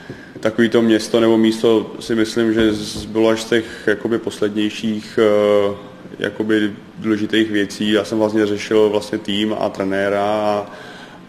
takový 0.40 0.68
to 0.68 0.82
město 0.82 1.20
nebo 1.20 1.38
místo 1.38 1.90
si 2.00 2.14
myslím, 2.14 2.54
že 2.54 2.70
bylo 3.08 3.28
až 3.28 3.42
z 3.42 3.44
těch 3.44 3.64
jakoby 3.86 4.18
poslednějších 4.18 5.18
jakoby 6.18 6.72
důležitých 6.98 7.50
věcí. 7.50 7.92
Já 7.92 8.04
jsem 8.04 8.18
vlastně 8.18 8.46
řešil 8.46 8.90
vlastně 8.90 9.18
tým 9.18 9.54
a 9.60 9.68
trenéra 9.68 10.24
a, 10.24 10.66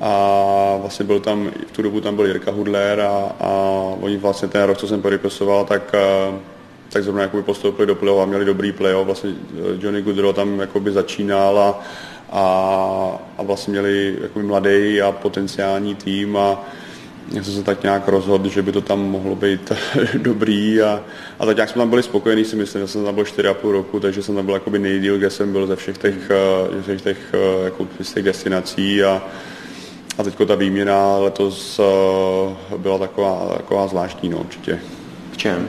a 0.02 0.78
vlastně 0.82 1.06
byl 1.06 1.20
tam, 1.20 1.52
v 1.68 1.72
tu 1.72 1.82
dobu 1.82 2.02
tam 2.02 2.16
byl 2.16 2.26
Jirka 2.26 2.52
Hudler 2.52 3.00
a, 3.00 3.36
a 3.40 3.50
oni 4.02 4.18
vlastně 4.18 4.48
ten 4.48 4.64
rok, 4.64 4.78
co 4.78 4.88
jsem 4.88 5.02
podepisoval, 5.02 5.66
tak, 5.66 5.96
tak 6.90 7.04
zrovna 7.04 7.22
jakoby 7.22 7.44
postoupili 7.44 7.88
do 7.88 7.96
playoff 7.96 8.24
a 8.24 8.26
měli 8.26 8.46
dobrý 8.46 8.72
playoff. 8.72 9.06
Vlastně 9.06 9.32
Johnny 9.80 10.02
Goodrow 10.02 10.36
tam 10.36 10.60
jakoby 10.60 10.92
začínal 10.92 11.60
a, 11.60 11.80
a, 12.32 13.20
a 13.38 13.44
vlastně 13.44 13.72
měli 13.72 14.18
jakoby 14.22 14.46
mladý 14.46 15.02
a 15.02 15.12
potenciální 15.12 15.96
tým 15.96 16.38
a, 16.38 16.66
já 17.32 17.44
jsem 17.44 17.54
se 17.54 17.64
tak 17.64 17.84
nějak 17.84 18.08
rozhodl, 18.08 18.50
že 18.50 18.62
by 18.62 18.72
to 18.72 18.82
tam 18.82 19.10
mohlo 19.10 19.36
být 19.36 19.72
dobrý 20.18 20.82
a, 20.82 21.04
a 21.40 21.46
tak 21.46 21.56
nějak 21.56 21.70
jsme 21.70 21.80
tam 21.80 21.90
byli 21.90 22.04
spokojení, 22.04 22.46
si 22.46 22.56
myslím, 22.56 22.82
že 22.82 22.88
jsem 22.88 23.06
tam 23.06 23.16
byl 23.16 23.24
4,5 23.24 23.72
roku, 23.72 24.00
takže 24.00 24.24
jsem 24.24 24.36
tam 24.36 24.46
byl 24.46 24.54
jakoby 24.54 24.80
nejdíl, 24.80 25.18
kde 25.18 25.30
jsem 25.30 25.52
byl 25.52 25.68
ze 25.68 25.76
všech 25.76 25.98
těch, 25.98 26.32
ze 26.76 26.82
všech 26.82 27.02
těch, 27.02 27.34
jako, 27.66 27.88
z 28.02 28.14
těch 28.14 28.24
destinací 28.24 29.04
a, 29.04 29.24
a 30.18 30.24
teďko 30.24 30.46
ta 30.46 30.56
výměna 30.56 31.18
letos 31.18 31.80
uh, 31.80 32.78
byla 32.78 32.98
taková, 32.98 33.54
taková 33.58 33.88
zvláštní, 33.88 34.30
no, 34.30 34.38
určitě. 34.38 34.80
V 35.32 35.38
čem? 35.38 35.68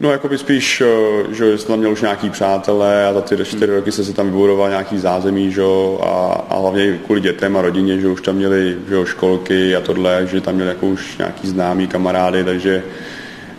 No, 0.00 0.10
jako 0.10 0.28
by 0.28 0.38
spíš, 0.38 0.80
eh, 0.80 1.34
že 1.34 1.58
jsem 1.58 1.68
tam 1.68 1.78
měl 1.78 1.92
už 1.92 2.00
nějaký 2.00 2.30
přátelé 2.30 3.06
a 3.06 3.12
za 3.12 3.20
ty 3.20 3.44
čtyři 3.44 3.72
roky 3.72 3.92
se 3.92 4.04
si 4.04 4.12
tam 4.12 4.26
vybudoval 4.26 4.68
nějaký 4.68 4.98
zázemí, 4.98 5.52
že 5.52 5.62
a, 6.02 6.44
a 6.50 6.58
hlavně 6.58 6.98
kvůli 7.04 7.20
dětem 7.20 7.56
a 7.56 7.62
rodině, 7.62 8.00
že 8.00 8.08
už 8.08 8.22
tam 8.22 8.36
měli 8.36 8.76
že 8.88 8.96
školky 9.04 9.76
a 9.76 9.80
tohle, 9.80 10.26
že 10.26 10.40
tam 10.40 10.54
měli 10.54 10.68
jako 10.68 10.86
už 10.86 11.18
nějaký 11.18 11.48
známý 11.48 11.88
kamarády, 11.88 12.44
takže 12.44 12.82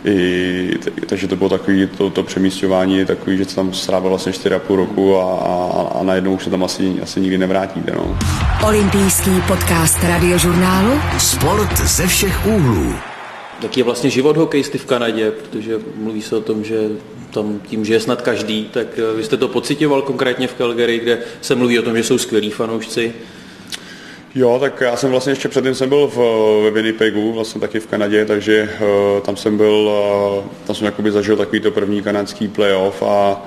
i, 0.04 0.78
takže 1.06 1.28
to 1.28 1.36
bylo 1.36 1.50
takový, 1.50 1.86
to, 1.86 2.10
to 2.10 2.22
přemístování 2.22 2.98
je 2.98 3.06
takový, 3.06 3.38
že 3.38 3.44
se 3.44 3.56
tam 3.56 3.74
strávil 3.74 4.08
vlastně 4.08 4.32
4,5 4.32 4.76
roku 4.76 5.16
a, 5.16 5.22
a, 5.22 5.98
a 6.00 6.02
najednou 6.02 6.34
už 6.34 6.44
se 6.44 6.50
tam 6.50 6.64
asi, 6.64 6.94
asi 7.02 7.20
nikdy 7.20 7.38
nevrátíte. 7.38 7.92
No. 7.92 8.18
Olympijský 8.66 9.30
podcast 9.46 10.04
radiožurnálu 10.04 11.00
Sport 11.18 11.76
ze 11.78 12.06
všech 12.06 12.46
úhlů. 12.46 13.15
Jaký 13.62 13.80
je 13.80 13.84
vlastně 13.84 14.10
život 14.10 14.36
hokejisty 14.36 14.78
v 14.78 14.84
Kanadě, 14.84 15.30
protože 15.30 15.78
mluví 15.96 16.22
se 16.22 16.36
o 16.36 16.40
tom, 16.40 16.64
že 16.64 16.88
tam 17.30 17.60
tím, 17.66 17.84
že 17.84 17.94
je 17.94 18.00
snad 18.00 18.22
každý, 18.22 18.64
tak 18.64 18.86
eh, 18.98 19.16
vy 19.16 19.24
jste 19.24 19.36
to 19.36 19.48
pocitoval 19.48 20.02
konkrétně 20.02 20.46
v 20.46 20.54
Calgary, 20.54 20.98
kde 20.98 21.18
se 21.40 21.54
mluví 21.54 21.78
o 21.78 21.82
tom, 21.82 21.96
že 21.96 22.02
jsou 22.02 22.18
skvělí 22.18 22.50
fanoušci. 22.50 23.12
Jo, 24.34 24.58
tak 24.60 24.80
já 24.80 24.96
jsem 24.96 25.10
vlastně 25.10 25.32
ještě 25.32 25.48
předtím 25.48 25.74
jsem 25.74 25.88
byl 25.88 26.06
v, 26.06 26.18
ve 26.64 26.70
Winnipegu, 26.70 27.32
vlastně 27.32 27.60
taky 27.60 27.80
v 27.80 27.86
Kanadě, 27.86 28.24
takže 28.24 28.68
uh, 28.80 29.20
tam 29.20 29.36
jsem 29.36 29.56
byl, 29.56 29.90
uh, 30.38 30.44
tam 30.66 30.76
jsem 30.76 30.84
jakoby 30.84 31.10
zažil 31.10 31.36
takový 31.36 31.60
to 31.60 31.70
první 31.70 32.02
kanadský 32.02 32.48
playoff 32.48 33.02
a 33.02 33.42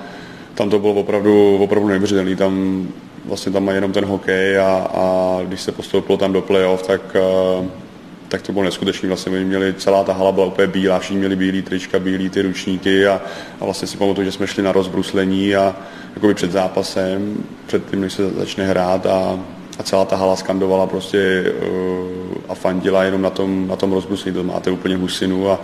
tam 0.56 0.70
to 0.70 0.80
bylo 0.80 0.94
opravdu, 0.94 1.58
opravdu 1.58 1.88
neuvěřitelný. 1.90 2.36
Tam 2.36 2.88
vlastně 3.26 3.52
tam 3.52 3.66
má 3.66 3.72
jenom 3.72 3.92
ten 3.92 4.06
hokej 4.06 4.60
a, 4.60 4.88
a 4.94 5.40
když 5.44 5.62
se 5.62 5.72
postoupilo 5.72 6.18
tam 6.18 6.34
do 6.34 6.42
playoff, 6.42 6.88
tak 6.88 7.16
uh, 7.60 7.66
tak 8.30 8.42
to 8.42 8.52
bylo 8.52 8.66
neskutečné. 8.66 9.10
Vlastně 9.10 9.32
my 9.32 9.46
měli, 9.46 9.74
celá 9.74 10.04
ta 10.04 10.14
hala 10.14 10.32
byla 10.32 10.46
úplně 10.46 10.68
bílá, 10.68 11.00
všichni 11.00 11.20
měli 11.20 11.36
bílý 11.36 11.62
trička, 11.62 12.00
bílý 12.00 12.30
ty 12.30 12.42
ručníky 12.42 13.08
a, 13.08 13.22
a 13.62 13.66
vlastně 13.66 13.88
si 13.88 13.98
pamatuju, 13.98 14.26
že 14.26 14.32
jsme 14.32 14.48
šli 14.48 14.64
na 14.64 14.72
rozbruslení 14.72 15.56
a 15.56 15.76
jakoby 16.16 16.34
před 16.34 16.52
zápasem, 16.52 17.38
před 17.68 17.90
tím, 17.90 18.02
než 18.02 18.14
se 18.14 18.30
začne 18.30 18.68
hrát 18.68 19.06
a, 19.06 19.40
a 19.80 19.84
celá 19.84 20.06
ta 20.06 20.16
hala 20.16 20.36
skandovala 20.36 20.88
prostě 20.88 21.44
uh, 21.62 22.08
a 22.50 22.56
fandila 22.56 23.04
jenom 23.04 23.22
na 23.22 23.30
tom, 23.30 23.68
na 23.68 23.76
tom 23.76 23.92
rozbruslení, 23.94 24.36
to 24.36 24.44
máte 24.44 24.72
úplně 24.72 24.96
husinu 24.98 25.52
a, 25.52 25.60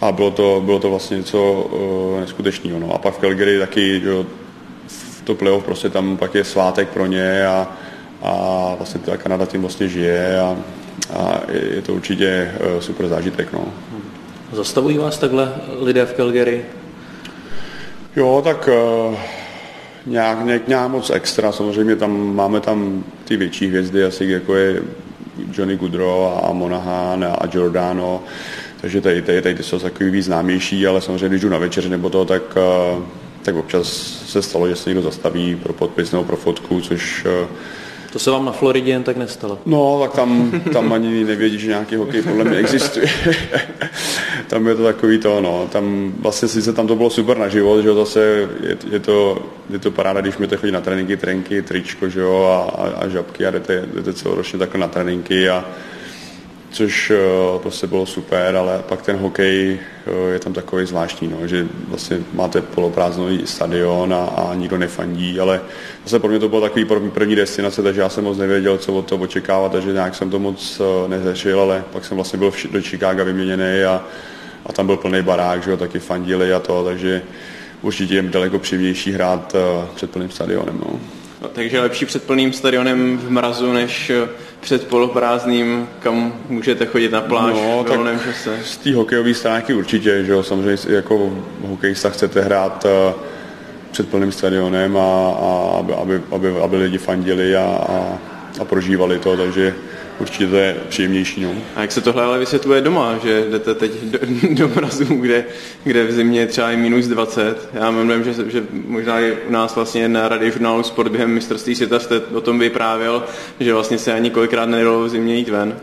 a 0.00 0.12
bylo 0.12 0.30
to, 0.30 0.62
bylo 0.64 0.78
to 0.78 0.90
vlastně 0.90 1.16
něco 1.16 1.52
uh, 1.52 2.20
neskutečného. 2.20 2.80
No. 2.80 2.94
A 2.94 2.98
pak 2.98 3.14
v 3.14 3.18
Calgary 3.18 3.58
taky, 3.58 4.00
jo, 4.04 4.26
to 5.24 5.34
playoff 5.34 5.64
prostě 5.64 5.90
tam 5.90 6.16
pak 6.16 6.34
je 6.34 6.44
svátek 6.44 6.88
pro 6.88 7.06
ně 7.06 7.46
a, 7.46 7.68
a 8.22 8.74
vlastně 8.78 9.00
ta 9.00 9.16
Kanada 9.16 9.46
tím 9.46 9.60
vlastně 9.60 9.88
žije 9.88 10.40
a, 10.40 10.56
a 11.10 11.40
je 11.52 11.82
to 11.82 11.94
určitě 11.94 12.26
eh, 12.26 12.82
super 12.82 13.08
zážitek. 13.08 13.52
No. 13.52 13.64
Zastavují 14.52 14.98
vás 14.98 15.18
takhle 15.18 15.54
lidé 15.80 16.06
v 16.06 16.14
Calgary? 16.14 16.64
Jo, 18.16 18.40
tak 18.44 18.68
uh, 19.08 19.16
nějak, 20.06 20.44
nějak, 20.44 20.68
nějak 20.68 20.90
moc 20.90 21.10
extra. 21.10 21.52
Samozřejmě 21.52 21.96
tam 21.96 22.34
máme 22.34 22.60
tam 22.60 23.04
ty 23.24 23.36
větší 23.36 23.66
hvězdy, 23.66 24.04
asi 24.04 24.24
jako 24.24 24.54
je 24.54 24.82
Johnny 25.52 25.76
Goodrow 25.76 26.38
a 26.42 26.52
Monahan 26.52 27.34
a 27.38 27.46
Giordano. 27.46 28.22
Takže 28.80 29.00
tady, 29.00 29.22
tady, 29.22 29.42
tady 29.42 29.62
jsou 29.62 29.78
takový 29.78 30.10
víc 30.10 30.24
známější, 30.24 30.86
ale 30.86 31.00
samozřejmě, 31.00 31.28
když 31.28 31.42
jdu 31.42 31.48
na 31.48 31.58
večer 31.58 31.88
nebo 31.88 32.10
to, 32.10 32.24
tak, 32.24 32.42
uh, 32.96 33.02
tak 33.42 33.54
občas 33.54 33.86
se 34.26 34.42
stalo, 34.42 34.68
že 34.68 34.76
se 34.76 34.90
někdo 34.90 35.02
zastaví 35.02 35.56
pro 35.56 35.72
podpis 35.72 36.12
nebo 36.12 36.24
pro 36.24 36.36
fotku, 36.36 36.80
což 36.80 37.26
to 38.12 38.18
se 38.18 38.30
vám 38.30 38.44
na 38.44 38.52
Floridě 38.52 38.90
jen 38.90 39.02
tak 39.02 39.16
nestalo? 39.16 39.58
No, 39.66 40.00
tak 40.02 40.12
tam, 40.12 40.60
tam 40.72 40.92
ani 40.92 41.24
nevědí, 41.24 41.58
že 41.58 41.66
nějaký 41.66 41.96
hokej 41.96 42.22
podle 42.22 42.44
mě 42.44 42.56
existuje. 42.56 43.06
tam 44.46 44.66
je 44.68 44.74
to 44.74 44.82
takový 44.82 45.18
to, 45.18 45.40
no. 45.40 45.68
Tam 45.72 46.12
vlastně 46.18 46.48
sice 46.48 46.72
tam 46.72 46.86
to 46.86 46.96
bylo 46.96 47.10
super 47.10 47.38
na 47.38 47.48
život, 47.48 47.82
že 47.82 47.88
jo, 47.88 47.94
zase 47.94 48.20
je, 48.60 48.76
je, 48.90 49.00
to, 49.00 49.42
je 49.70 49.78
to 49.78 49.90
paráda, 49.90 50.20
když 50.20 50.36
můžete 50.36 50.56
chodit 50.56 50.72
na 50.72 50.80
tréninky, 50.80 51.16
trenky, 51.16 51.62
tričko, 51.62 52.08
že 52.08 52.20
jo, 52.20 52.44
a, 52.44 52.82
a, 52.82 52.88
a 52.88 53.08
žabky 53.08 53.46
a 53.46 53.50
jdete, 53.50 53.84
jdete 53.94 54.12
celoročně 54.12 54.58
takhle 54.58 54.80
na 54.80 54.88
tréninky 54.88 55.48
a, 55.48 55.64
což 56.70 57.10
uh, 57.10 57.60
prostě 57.60 57.86
bylo 57.86 58.06
super, 58.06 58.56
ale 58.56 58.82
pak 58.88 59.02
ten 59.02 59.16
hokej 59.16 59.78
uh, 60.06 60.32
je 60.32 60.38
tam 60.38 60.52
takový 60.52 60.86
zvláštní, 60.86 61.28
no, 61.28 61.46
že 61.46 61.66
vlastně 61.88 62.18
máte 62.32 62.62
poloprázdnový 62.62 63.40
stadion 63.44 64.14
a, 64.14 64.24
a 64.24 64.54
nikdo 64.54 64.78
nefandí, 64.78 65.40
ale 65.40 65.60
zase 66.04 66.18
pro 66.18 66.28
mě 66.28 66.38
to 66.38 66.48
bylo 66.48 66.60
takový 66.60 66.84
první 67.14 67.36
destinace, 67.36 67.82
takže 67.82 68.00
já 68.00 68.08
jsem 68.08 68.24
moc 68.24 68.38
nevěděl, 68.38 68.78
co 68.78 68.94
od 68.94 69.06
toho 69.06 69.24
očekávat, 69.24 69.72
takže 69.72 69.92
nějak 69.92 70.14
jsem 70.14 70.30
to 70.30 70.38
moc 70.38 70.80
uh, 70.80 71.10
neřešil, 71.10 71.60
ale 71.60 71.84
pak 71.92 72.04
jsem 72.04 72.16
vlastně 72.16 72.38
byl 72.38 72.52
do 72.70 72.82
Chicaga 72.82 73.24
vyměněný 73.24 73.82
a, 73.82 74.04
a 74.66 74.72
tam 74.72 74.86
byl 74.86 74.96
plný 74.96 75.22
barák, 75.22 75.62
že 75.62 75.70
jo, 75.70 75.76
taky 75.76 75.98
fandili 75.98 76.52
a 76.52 76.60
to, 76.60 76.84
takže 76.84 77.22
určitě 77.82 78.14
je 78.14 78.22
daleko 78.22 78.58
příjemnější 78.58 79.12
hrát 79.12 79.56
před 79.94 80.10
plným 80.10 80.30
stadionem. 80.30 80.80
No. 80.86 81.00
No, 81.42 81.48
takže 81.48 81.80
lepší 81.80 82.06
před 82.06 82.22
plným 82.22 82.52
stadionem 82.52 83.18
v 83.18 83.30
mrazu, 83.30 83.72
než 83.72 84.12
před 84.60 84.86
poloprázdným, 84.86 85.88
kam 85.98 86.32
můžete 86.48 86.86
chodit 86.86 87.12
na 87.12 87.20
pláž 87.20 87.54
no, 87.54 87.84
v 87.84 87.88
volném 87.88 88.20
čase? 88.20 88.58
Z 88.64 88.76
té 88.76 88.94
hokejové 88.94 89.34
stránky 89.34 89.74
určitě, 89.74 90.24
že 90.24 90.32
jo, 90.32 90.42
samozřejmě 90.42 90.78
jako 90.88 91.32
hokejista 91.62 92.10
chcete 92.10 92.40
hrát 92.40 92.84
uh, 92.84 93.22
před 93.92 94.08
plným 94.08 94.32
stadionem 94.32 94.96
a, 94.96 95.30
a 95.30 95.76
aby, 95.78 95.94
aby, 95.94 96.22
aby, 96.32 96.60
aby 96.60 96.76
lidi 96.76 96.98
fandili 96.98 97.56
a, 97.56 97.62
a, 97.88 98.18
a 98.60 98.64
prožívali 98.64 99.18
to, 99.18 99.36
takže 99.36 99.74
určitě 100.20 100.46
to 100.46 100.56
je 100.56 100.76
příjemnější. 100.88 101.42
No. 101.42 101.54
A 101.76 101.80
jak 101.80 101.92
se 101.92 102.00
tohle 102.00 102.24
ale 102.24 102.38
vysvětluje 102.38 102.80
doma, 102.80 103.18
že 103.22 103.46
jdete 103.50 103.74
teď 103.74 103.92
do, 104.02 104.18
do 104.50 104.68
mrazu, 104.68 105.04
kde, 105.04 105.44
kde 105.84 106.04
v 106.04 106.12
zimě 106.12 106.40
je 106.40 106.46
třeba 106.46 106.70
i 106.70 106.76
minus 106.76 107.06
20. 107.06 107.68
Já 107.74 107.90
mám 107.90 108.06
dojem, 108.06 108.24
že, 108.24 108.34
že 108.50 108.66
možná 108.86 109.20
i 109.20 109.36
u 109.48 109.52
nás 109.52 109.76
vlastně 109.76 110.08
na 110.08 110.28
radiožurnálu 110.28 110.82
Sport 110.82 111.12
během 111.12 111.30
mistrovství 111.30 111.74
světa 111.74 111.98
jste 111.98 112.20
o 112.20 112.40
tom 112.40 112.58
vyprávěl, 112.58 113.24
že 113.60 113.74
vlastně 113.74 113.98
se 113.98 114.12
ani 114.12 114.30
kolikrát 114.30 114.66
nedalo 114.66 115.04
v 115.04 115.08
zimě 115.08 115.34
jít 115.36 115.48
ven. 115.48 115.76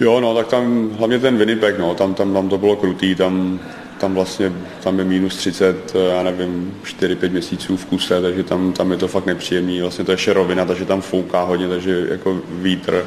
Jo, 0.00 0.20
no, 0.20 0.34
tak 0.34 0.46
tam 0.46 0.90
hlavně 0.98 1.18
ten 1.18 1.36
Winnipeg, 1.36 1.78
no, 1.78 1.94
tam, 1.94 2.14
tam, 2.14 2.34
tam 2.34 2.48
to 2.48 2.58
bylo 2.58 2.76
krutý, 2.76 3.14
tam, 3.14 3.60
tam 3.98 4.14
vlastně 4.14 4.52
tam 4.82 4.98
je 4.98 5.04
minus 5.04 5.36
30, 5.36 5.94
já 6.14 6.22
nevím, 6.22 6.74
4-5 6.84 7.30
měsíců 7.30 7.76
v 7.76 7.84
kuse, 7.84 8.22
takže 8.22 8.42
tam, 8.42 8.72
tam 8.72 8.92
je 8.92 8.98
to 8.98 9.08
fakt 9.08 9.26
nepříjemný. 9.26 9.80
Vlastně 9.80 10.04
to 10.04 10.12
je 10.12 10.14
ještě 10.14 10.32
rovina, 10.32 10.64
takže 10.64 10.84
tam 10.84 11.00
fouká 11.00 11.42
hodně, 11.42 11.68
takže 11.68 12.06
jako 12.10 12.40
vítr 12.48 13.06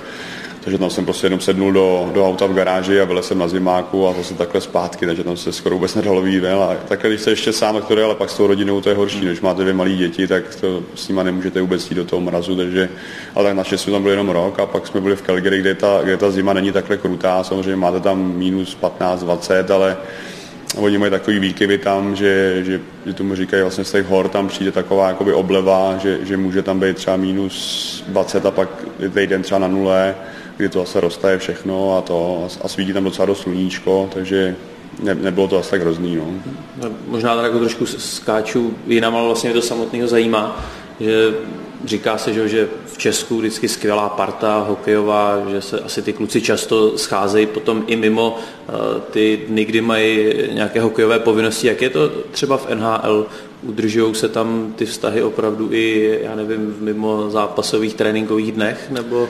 takže 0.64 0.78
tam 0.78 0.90
jsem 0.90 1.06
prostě 1.06 1.26
jenom 1.26 1.40
sednul 1.40 1.72
do, 1.72 2.12
do 2.14 2.28
auta 2.28 2.46
v 2.46 2.54
garáži 2.54 3.02
a 3.02 3.06
byl 3.06 3.22
jsem 3.22 3.40
na 3.40 3.48
zimáku 3.48 4.08
a 4.08 4.14
zase 4.14 4.34
takhle 4.34 4.62
zpátky, 4.62 5.06
takže 5.06 5.24
tam 5.24 5.38
se 5.38 5.52
skoro 5.52 5.76
vůbec 5.76 5.96
nedalo 5.96 6.22
výjít 6.22 6.46
A 6.46 6.78
takhle, 6.88 7.10
když 7.10 7.22
se 7.22 7.30
ještě 7.30 7.54
sám, 7.54 7.82
který 7.82 8.02
ale 8.02 8.16
pak 8.16 8.30
s 8.30 8.38
tou 8.38 8.48
rodinou 8.48 8.82
to 8.82 8.90
je 8.90 8.96
horší, 8.96 9.20
když 9.20 9.42
máte 9.42 9.62
dvě 9.62 9.74
malé 9.74 9.90
děti, 9.90 10.28
tak 10.28 10.56
to 10.56 10.84
s 10.96 11.08
nima 11.08 11.24
nemůžete 11.24 11.62
vůbec 11.62 11.92
jít 11.92 11.96
do 11.96 12.06
toho 12.06 12.22
mrazu, 12.22 12.56
takže, 12.56 12.90
ale 13.36 13.46
tak 13.46 13.56
naštěstí 13.56 13.92
tam 13.92 14.02
byl 14.02 14.12
jenom 14.12 14.30
rok 14.30 14.60
a 14.60 14.66
pak 14.66 14.88
jsme 14.88 15.02
byli 15.02 15.16
v 15.16 15.22
Calgary, 15.22 15.60
kde 15.60 15.76
ta, 15.76 16.00
kde 16.04 16.18
ta 16.18 16.32
zima 16.32 16.54
není 16.54 16.72
takhle 16.72 16.98
krutá, 16.98 17.44
samozřejmě 17.44 17.76
máte 17.76 18.00
tam 18.00 18.34
minus 18.38 18.76
15, 18.76 19.24
20, 19.24 19.72
ale 19.72 19.98
oni 20.78 20.98
mají 20.98 21.12
takový 21.12 21.40
výkyvy 21.40 21.78
tam, 21.78 22.16
že, 22.16 22.62
že, 22.66 22.82
že 23.06 23.14
tomu 23.14 23.36
říkají 23.36 23.62
vlastně 23.62 23.84
z 23.84 23.92
těch 23.92 24.06
hor 24.06 24.30
tam 24.30 24.48
přijde 24.48 24.72
taková 24.72 25.08
jakoby 25.08 25.34
obleva, 25.34 25.98
že, 25.98 26.20
že 26.22 26.38
může 26.38 26.62
tam 26.62 26.80
být 26.80 26.98
třeba 26.98 27.18
minus 27.18 28.04
20 28.08 28.46
a 28.46 28.52
pak 28.52 28.70
týden 29.14 29.42
třeba 29.42 29.60
na 29.60 29.68
nule 29.68 30.16
kdy 30.60 30.70
to 30.70 30.80
zase 30.80 31.00
roztaje 31.00 31.38
všechno 31.38 31.98
a 31.98 32.02
to 32.02 32.48
a 32.62 32.68
svítí 32.68 32.94
tam 32.94 33.04
docela 33.04 33.26
dost 33.26 33.42
sluníčko, 33.42 34.10
takže 34.14 34.56
ne, 35.04 35.16
nebylo 35.16 35.48
to 35.48 35.58
asi 35.58 35.72
tak 35.72 35.82
hrozný. 35.82 36.16
No. 36.16 36.26
no 36.84 36.90
možná 37.08 37.36
tak 37.36 37.46
jako 37.46 37.60
trošku 37.60 37.86
skáču 37.86 38.74
jinam, 38.88 39.16
ale 39.16 39.26
vlastně 39.26 39.50
mě 39.50 39.62
to 39.62 39.68
samotného 39.68 40.08
zajímá, 40.08 40.66
že 41.00 41.34
říká 41.86 42.18
se, 42.18 42.34
že, 42.34 42.50
že 42.50 42.68
v 42.86 42.98
Česku 42.98 43.38
vždycky 43.38 43.68
skvělá 43.68 44.10
parta 44.10 44.66
hokejová, 44.68 45.44
že 45.50 45.62
se 45.62 45.80
asi 45.80 46.02
ty 46.02 46.14
kluci 46.14 46.42
často 46.42 46.98
scházejí 46.98 47.46
potom 47.46 47.84
i 47.88 47.96
mimo 47.96 48.36
uh, 48.36 49.02
ty 49.12 49.42
dny, 49.48 49.66
kdy 49.66 49.82
mají 49.82 50.34
nějaké 50.52 50.82
hokejové 50.82 51.20
povinnosti. 51.20 51.68
Jak 51.68 51.82
je 51.82 51.90
to 51.90 52.10
třeba 52.32 52.58
v 52.58 52.70
NHL? 52.76 53.28
Udržují 53.64 54.16
se 54.16 54.30
tam 54.30 54.74
ty 54.76 54.86
vztahy 54.86 55.24
opravdu 55.24 55.70
i, 55.72 56.20
já 56.24 56.36
nevím, 56.36 56.74
v 56.74 56.82
mimo 56.82 57.30
zápasových 57.30 57.94
tréninkových 57.94 58.52
dnech? 58.52 58.92
Nebo 58.92 59.28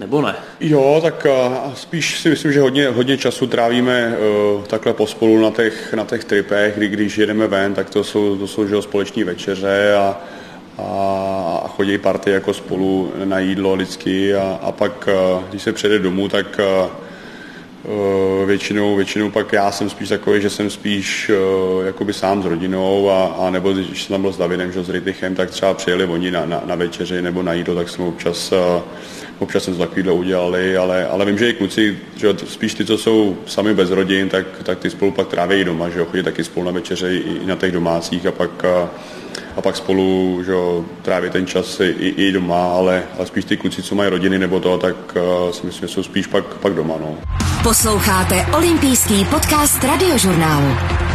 nebo 0.00 0.22
ne? 0.22 0.34
Jo, 0.60 1.00
tak 1.02 1.26
spíš 1.74 2.20
si 2.20 2.30
myslím, 2.30 2.52
že 2.52 2.60
hodně, 2.60 2.88
hodně 2.88 3.18
času 3.18 3.46
trávíme 3.46 4.16
uh, 4.16 4.64
takhle 4.64 4.94
pospolu 4.94 5.42
na 5.42 5.50
těch, 5.50 5.94
na 5.94 6.04
těch 6.04 6.24
tripech, 6.24 6.74
kdy 6.76 6.88
když 6.88 7.18
jedeme 7.18 7.46
ven, 7.46 7.74
tak 7.74 7.90
to 7.90 8.04
jsou, 8.04 8.36
to 8.36 8.46
jsou 8.46 8.82
společní 8.82 9.24
večeře 9.24 9.94
a, 9.94 10.20
a, 10.78 11.62
a 11.64 11.68
chodí 11.68 11.98
party 11.98 12.30
jako 12.30 12.54
spolu 12.54 13.12
na 13.24 13.38
jídlo 13.38 13.76
vždycky 13.76 14.34
a, 14.34 14.58
a 14.62 14.72
pak, 14.72 15.08
uh, 15.36 15.42
když 15.50 15.62
se 15.62 15.72
přijde 15.72 15.98
domů, 15.98 16.28
tak 16.28 16.60
uh, 16.60 18.46
většinou, 18.46 18.96
většinou 18.96 19.30
pak 19.30 19.52
já 19.52 19.72
jsem 19.72 19.90
spíš 19.90 20.08
takový, 20.08 20.42
že 20.42 20.50
jsem 20.50 20.70
spíš 20.70 21.30
uh, 21.30 21.86
jakoby 21.86 22.12
sám 22.12 22.42
s 22.42 22.46
rodinou 22.46 23.10
a, 23.10 23.26
a 23.26 23.50
nebo 23.50 23.72
když 23.72 24.02
jsem 24.02 24.14
tam 24.14 24.22
byl 24.22 24.32
s 24.32 24.38
Davidem, 24.38 24.72
že 24.72 24.84
s 24.84 24.90
Ritychem, 24.90 25.34
tak 25.34 25.50
třeba 25.50 25.74
přijeli 25.74 26.04
oni 26.04 26.30
na, 26.30 26.46
na, 26.46 26.62
na 26.66 26.74
večeři 26.74 27.22
nebo 27.22 27.42
na 27.42 27.52
jídlo, 27.52 27.74
tak 27.74 27.88
jsme 27.88 28.04
občas 28.04 28.52
uh, 28.52 28.58
občas 29.38 29.64
jsem 29.64 29.74
to 29.74 29.86
takovýhle 29.86 30.12
udělali, 30.12 30.76
ale, 30.76 31.06
ale 31.06 31.24
vím, 31.24 31.38
že 31.38 31.50
i 31.50 31.52
kluci, 31.52 31.98
že 32.16 32.34
spíš 32.46 32.74
ty, 32.74 32.84
co 32.84 32.98
jsou 32.98 33.36
sami 33.46 33.74
bez 33.74 33.90
rodin, 33.90 34.28
tak, 34.28 34.46
tak 34.62 34.78
ty 34.78 34.90
spolu 34.90 35.10
pak 35.10 35.28
tráví 35.28 35.64
doma, 35.64 35.88
že 35.88 35.98
jo, 35.98 36.06
chodí 36.10 36.22
taky 36.22 36.44
spolu 36.44 36.66
na 36.66 36.72
večeře 36.72 37.14
i, 37.14 37.18
i 37.42 37.46
na 37.46 37.56
těch 37.56 37.72
domácích 37.72 38.26
a 38.26 38.32
pak, 38.32 38.64
a, 38.64 38.90
a 39.56 39.60
pak 39.62 39.76
spolu 39.76 40.42
že 40.44 40.52
jo, 40.52 40.84
tráví 41.02 41.30
ten 41.30 41.46
čas 41.46 41.80
i, 41.80 42.14
i 42.16 42.32
doma, 42.32 42.72
ale, 42.72 43.02
ale 43.16 43.26
spíš 43.26 43.44
ty 43.44 43.56
kluci, 43.56 43.82
co 43.82 43.94
mají 43.94 44.10
rodiny 44.10 44.38
nebo 44.38 44.60
to, 44.60 44.78
tak 44.78 44.96
si 45.50 45.66
myslím, 45.66 45.88
že 45.88 45.94
jsou 45.94 46.02
spíš 46.02 46.26
pak, 46.26 46.44
pak 46.44 46.72
doma. 46.72 46.94
No. 47.00 47.18
Posloucháte 47.62 48.46
olympijský 48.56 49.24
podcast 49.24 49.84
radiožurnálu. 49.84 51.07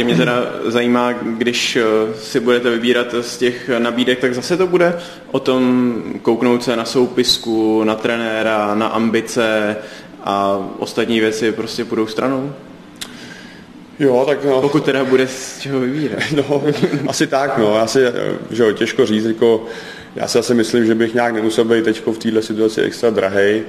Ještě 0.00 0.14
mě 0.14 0.24
teda 0.24 0.52
zajímá, 0.64 1.12
když 1.12 1.76
eh, 1.76 1.82
si 2.14 2.40
budete 2.40 2.70
vybírat 2.70 3.14
z 3.20 3.38
těch 3.38 3.70
nabídek, 3.78 4.18
tak 4.18 4.34
zase 4.34 4.56
to 4.56 4.66
bude 4.66 4.98
o 5.30 5.40
tom 5.40 5.94
kouknout 6.22 6.64
se 6.64 6.76
na 6.76 6.84
soupisku, 6.84 7.84
na 7.84 7.94
trenéra, 7.94 8.74
na 8.74 8.86
ambice 8.86 9.76
a 10.24 10.58
ostatní 10.78 11.20
věci 11.20 11.52
prostě 11.52 11.84
půjdou 11.84 12.06
stranou? 12.06 12.52
Jo, 13.98 14.24
tak 14.28 14.44
no. 14.44 14.60
Pokud 14.60 14.84
teda 14.84 15.04
bude 15.04 15.26
z 15.26 15.60
čeho 15.60 15.80
vybírat. 15.80 16.22
No, 16.36 16.62
asi 17.08 17.26
tak, 17.26 17.58
no. 17.58 17.76
Já 17.76 17.86
si, 17.86 18.00
že 18.50 18.62
jo, 18.62 18.72
těžko 18.72 19.06
říct, 19.06 19.24
jako, 19.24 19.66
já 20.16 20.28
si 20.28 20.38
asi 20.38 20.54
myslím, 20.54 20.86
že 20.86 20.94
bych 20.94 21.14
nějak 21.14 21.34
nemusel 21.34 21.64
být 21.64 21.84
teď 21.84 22.06
v 22.06 22.18
této 22.18 22.42
situaci 22.42 22.80
extra 22.80 23.10
drahej. 23.10 23.62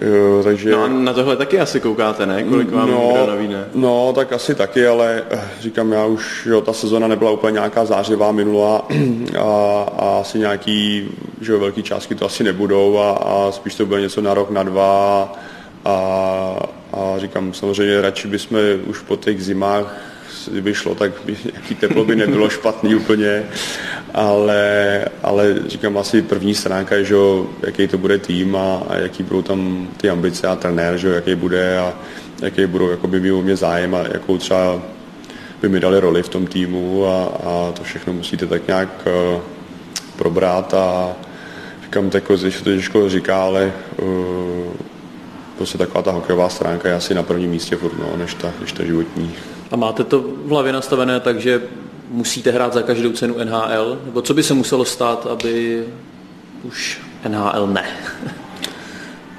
Jo, 0.00 0.42
takže... 0.44 0.70
No 0.70 0.82
a 0.82 0.88
na 0.88 1.12
tohle 1.12 1.36
taky 1.36 1.60
asi 1.60 1.80
koukáte, 1.80 2.26
ne? 2.26 2.42
Kolik 2.42 2.70
vám 2.70 2.90
no, 2.90 3.10
kdo 3.12 3.26
navíne? 3.26 3.64
No, 3.74 4.12
tak 4.14 4.32
asi 4.32 4.54
taky, 4.54 4.86
ale 4.86 5.22
eh, 5.30 5.40
říkám, 5.60 5.92
já 5.92 6.04
už, 6.04 6.46
jo, 6.46 6.60
ta 6.60 6.72
sezona 6.72 7.08
nebyla 7.08 7.30
úplně 7.30 7.52
nějaká 7.52 7.84
zářivá 7.84 8.32
minulá 8.32 8.86
a, 9.38 9.82
a 9.98 10.18
asi 10.20 10.38
nějaký, 10.38 11.08
že 11.40 11.52
jo, 11.52 11.58
velký 11.58 11.82
částky 11.82 12.14
to 12.14 12.26
asi 12.26 12.44
nebudou 12.44 12.98
a, 12.98 13.10
a 13.10 13.52
spíš 13.52 13.74
to 13.74 13.86
bude 13.86 14.00
něco 14.00 14.20
na 14.20 14.34
rok, 14.34 14.50
na 14.50 14.62
dva 14.62 15.32
a, 15.84 15.96
a 16.92 17.18
říkám, 17.18 17.54
samozřejmě 17.54 18.00
radši 18.00 18.28
bychom 18.28 18.58
už 18.86 18.98
po 19.00 19.16
těch 19.16 19.44
zimách 19.44 19.96
kdyby 20.50 20.74
šlo, 20.74 20.94
tak 20.94 21.12
by 21.24 21.36
nějaký 21.52 21.74
teplo 21.74 22.04
by 22.04 22.16
nebylo 22.16 22.48
špatný 22.48 22.94
úplně, 22.94 23.46
ale, 24.14 25.04
ale 25.22 25.54
říkám 25.66 25.98
asi 25.98 26.22
první 26.22 26.54
stránka 26.54 26.94
je, 26.94 27.04
že 27.04 27.14
jaký 27.62 27.88
to 27.88 27.98
bude 27.98 28.18
tým 28.18 28.56
a, 28.56 28.82
a 28.88 28.96
jaký 28.96 29.22
budou 29.22 29.42
tam 29.42 29.88
ty 29.96 30.10
ambice 30.10 30.46
a 30.46 30.56
trenér, 30.56 30.96
že 30.96 31.08
jaký 31.08 31.34
bude 31.34 31.78
a 31.78 31.94
jaký 32.42 32.66
budou 32.66 32.90
jakoby 32.90 33.20
by 33.20 33.32
mě 33.32 33.56
zájem 33.56 33.94
a 33.94 33.98
jakou 33.98 34.38
třeba 34.38 34.82
by 35.62 35.68
mi 35.68 35.80
dali 35.80 36.00
roli 36.00 36.22
v 36.22 36.28
tom 36.28 36.46
týmu 36.46 37.06
a, 37.06 37.24
a 37.24 37.72
to 37.72 37.82
všechno 37.82 38.12
musíte 38.12 38.46
tak 38.46 38.66
nějak 38.66 38.88
uh, 39.34 39.40
probrat 40.16 40.74
a 40.74 41.12
říkám, 41.82 42.10
tak 42.10 42.24
že 42.36 42.64
to 42.64 42.70
těžko 42.70 43.08
říká, 43.08 43.42
ale 43.42 43.72
uh, 44.02 44.72
prostě 45.56 45.78
taková 45.78 46.02
ta 46.02 46.10
hokejová 46.10 46.48
stránka 46.48 46.88
je 46.88 46.94
asi 46.94 47.14
na 47.14 47.22
prvním 47.22 47.50
místě 47.50 47.76
furt, 47.76 47.98
no, 47.98 48.16
než, 48.16 48.34
ta, 48.34 48.52
než 48.60 48.72
ta 48.72 48.84
životní. 48.84 49.34
A 49.70 49.76
máte 49.76 50.04
to 50.04 50.20
v 50.20 50.48
hlavě 50.48 50.72
nastavené 50.72 51.20
tak, 51.20 51.40
že 51.40 51.62
musíte 52.10 52.50
hrát 52.50 52.72
za 52.72 52.82
každou 52.82 53.12
cenu 53.12 53.34
NHL? 53.44 54.00
Nebo 54.04 54.22
co 54.22 54.34
by 54.34 54.42
se 54.42 54.54
muselo 54.54 54.84
stát, 54.84 55.26
aby 55.26 55.84
už 56.64 57.00
NHL 57.28 57.66
ne? 57.66 57.84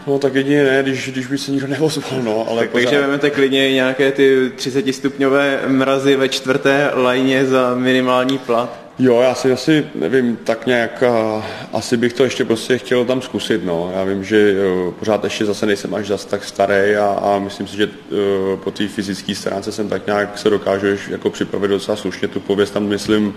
No 0.08 0.20
tak 0.20 0.36
jedině 0.36 0.64
ne, 0.64 0.84
když, 0.84 1.10
když 1.12 1.28
by 1.28 1.38
se 1.38 1.52
nikdo 1.52 1.68
neozval, 1.68 2.22
no, 2.24 2.48
ale 2.50 2.60
tak, 2.60 2.70
pořád... 2.70 2.86
Takže 2.86 3.02
vezmete 3.02 3.30
klidně 3.30 3.74
nějaké 3.74 4.12
ty 4.12 4.52
30 4.56 4.94
stupňové 4.94 5.60
mrazy 5.68 6.16
ve 6.16 6.30
čtvrté 6.30 6.92
lajně 6.94 7.46
za 7.46 7.76
minimální 7.76 8.38
plat? 8.38 8.89
Jo, 9.00 9.22
já 9.22 9.36
si 9.36 9.52
asi, 9.52 9.86
nevím, 9.96 10.36
tak 10.36 10.66
nějak, 10.66 11.04
uh, 11.08 11.44
asi 11.74 11.98
bych 11.98 12.14
to 12.14 12.24
ještě 12.24 12.46
prostě 12.46 12.78
chtěl 12.78 13.06
tam 13.06 13.22
zkusit, 13.22 13.66
no. 13.66 13.92
Já 13.96 14.04
vím, 14.04 14.24
že 14.24 14.56
uh, 14.86 14.94
pořád 14.94 15.24
ještě 15.24 15.46
zase 15.46 15.66
nejsem 15.66 15.94
až 15.96 16.08
zase 16.08 16.28
tak 16.28 16.44
starý 16.44 16.96
a, 16.96 17.06
a 17.06 17.40
myslím 17.40 17.68
si, 17.68 17.78
že 17.78 17.88
uh, 17.88 18.60
po 18.60 18.72
té 18.72 18.88
fyzické 18.88 19.36
stránce 19.36 19.72
jsem 19.72 19.90
tak 19.90 20.08
nějak 20.08 20.38
se 20.38 20.50
dokážu 20.50 20.88
jako 21.10 21.30
připravit 21.30 21.68
docela 21.68 21.98
slušně. 21.98 22.28
Tu 22.28 22.40
pověst 22.40 22.72
tam, 22.72 22.84
myslím, 22.84 23.34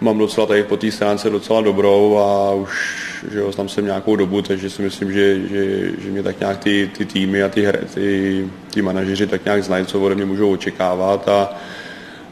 mám 0.00 0.18
docela 0.18 0.46
tady 0.46 0.62
po 0.62 0.76
té 0.76 0.90
stránce 0.90 1.30
docela 1.30 1.60
dobrou 1.60 2.18
a 2.18 2.54
už 2.54 3.00
že 3.32 3.38
jo, 3.38 3.52
tam 3.52 3.68
jsem 3.68 3.84
nějakou 3.84 4.16
dobu, 4.16 4.42
takže 4.42 4.70
si 4.70 4.82
myslím, 4.82 5.12
že, 5.12 5.48
že, 5.48 5.90
že 5.98 6.10
mě 6.10 6.22
tak 6.22 6.40
nějak 6.40 6.58
ty, 6.58 6.90
ty 6.98 7.04
týmy 7.04 7.42
a 7.42 7.48
ty, 7.48 7.68
ty, 7.94 8.48
ty 8.74 8.82
manažeři 8.82 9.26
tak 9.26 9.44
nějak 9.44 9.64
znají, 9.64 9.86
co 9.86 10.00
ode 10.00 10.14
mě 10.14 10.24
můžou 10.24 10.52
očekávat 10.52 11.28
a, 11.28 11.54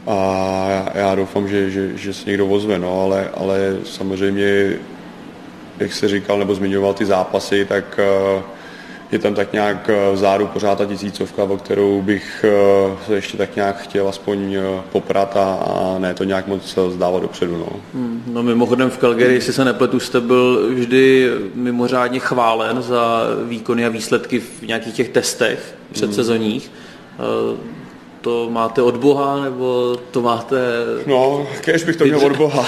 a 0.07 0.85
já 0.95 1.15
doufám, 1.15 1.47
že, 1.47 1.69
že, 1.69 1.97
že 1.97 2.13
se 2.13 2.29
někdo 2.29 2.47
ozve, 2.47 2.79
no, 2.79 3.01
ale, 3.01 3.29
ale 3.33 3.77
samozřejmě, 3.83 4.73
jak 5.79 5.93
se 5.93 6.07
říkal 6.07 6.39
nebo 6.39 6.55
zmiňoval 6.55 6.93
ty 6.93 7.05
zápasy, 7.05 7.65
tak 7.65 7.99
uh, 8.35 8.43
je 9.11 9.19
tam 9.19 9.33
tak 9.33 9.53
nějak 9.53 9.89
eh, 9.89 10.11
vzadu 10.13 10.47
pořád 10.47 10.77
ta 10.77 10.85
tisícovka, 10.85 11.43
o 11.43 11.57
kterou 11.57 12.01
bych 12.01 12.45
eh, 12.47 12.97
se 13.05 13.15
ještě 13.15 13.37
tak 13.37 13.55
nějak 13.55 13.81
chtěl 13.81 14.07
aspoň 14.07 14.53
eh, 14.53 14.61
poprat 14.91 15.37
a, 15.37 15.53
a 15.53 15.99
ne 15.99 16.13
to 16.13 16.23
nějak 16.23 16.47
moc 16.47 16.77
zdávat 16.89 17.21
dopředu. 17.21 17.57
No. 17.57 17.67
Hmm, 17.93 18.23
no 18.27 18.43
mimochodem 18.43 18.89
v 18.89 18.97
Calgary, 18.97 19.33
jestli 19.33 19.53
se 19.53 19.65
nepletu, 19.65 19.99
jste 19.99 20.21
byl 20.21 20.69
vždy 20.69 21.31
mimořádně 21.55 22.19
chválen 22.19 22.81
za 22.81 23.23
výkony 23.47 23.85
a 23.85 23.89
výsledky 23.89 24.39
v 24.39 24.61
nějakých 24.61 24.93
těch 24.93 25.09
testech 25.09 25.75
předsezonních. 25.91 26.71
Hmm. 27.17 27.78
To 28.21 28.49
máte 28.49 28.81
od 28.81 28.97
Boha, 28.97 29.43
nebo 29.43 29.97
to 30.11 30.21
máte... 30.21 30.57
No, 31.05 31.47
kež 31.61 31.83
bych 31.83 31.95
to 31.95 32.05
měl 32.05 32.25
od 32.25 32.37
Boha. 32.37 32.65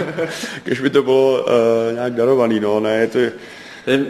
kež 0.64 0.80
by 0.80 0.90
to 0.90 1.02
bylo 1.02 1.44
uh, 1.44 1.94
nějak 1.94 2.14
darovaný, 2.14 2.60
no, 2.60 2.80
ne, 2.80 3.06
to 3.06 3.18
je 3.18 3.32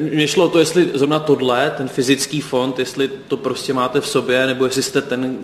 mně 0.01 0.29
šlo 0.29 0.49
to, 0.49 0.59
jestli 0.59 0.91
zrovna 0.95 1.19
tohle, 1.19 1.73
ten 1.77 1.89
fyzický 1.89 2.41
fond, 2.41 2.79
jestli 2.79 3.11
to 3.29 3.37
prostě 3.37 3.73
máte 3.73 4.01
v 4.01 4.09
sobě, 4.09 4.47
nebo 4.47 4.65
jestli 4.65 4.83
jste 4.83 5.03
ten, 5.03 5.37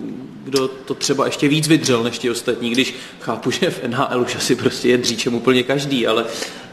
kdo 0.44 0.68
to 0.68 0.94
třeba 0.94 1.26
ještě 1.26 1.48
víc 1.48 1.68
vydřel 1.68 2.02
než 2.02 2.18
ti 2.18 2.30
ostatní, 2.30 2.70
když 2.70 2.94
chápu, 3.20 3.50
že 3.50 3.70
v 3.70 3.88
NHL 3.88 4.20
už 4.20 4.36
asi 4.36 4.54
prostě 4.54 4.88
je 4.88 4.98
dříčem 4.98 5.34
úplně 5.34 5.62
každý, 5.62 6.06
ale 6.06 6.24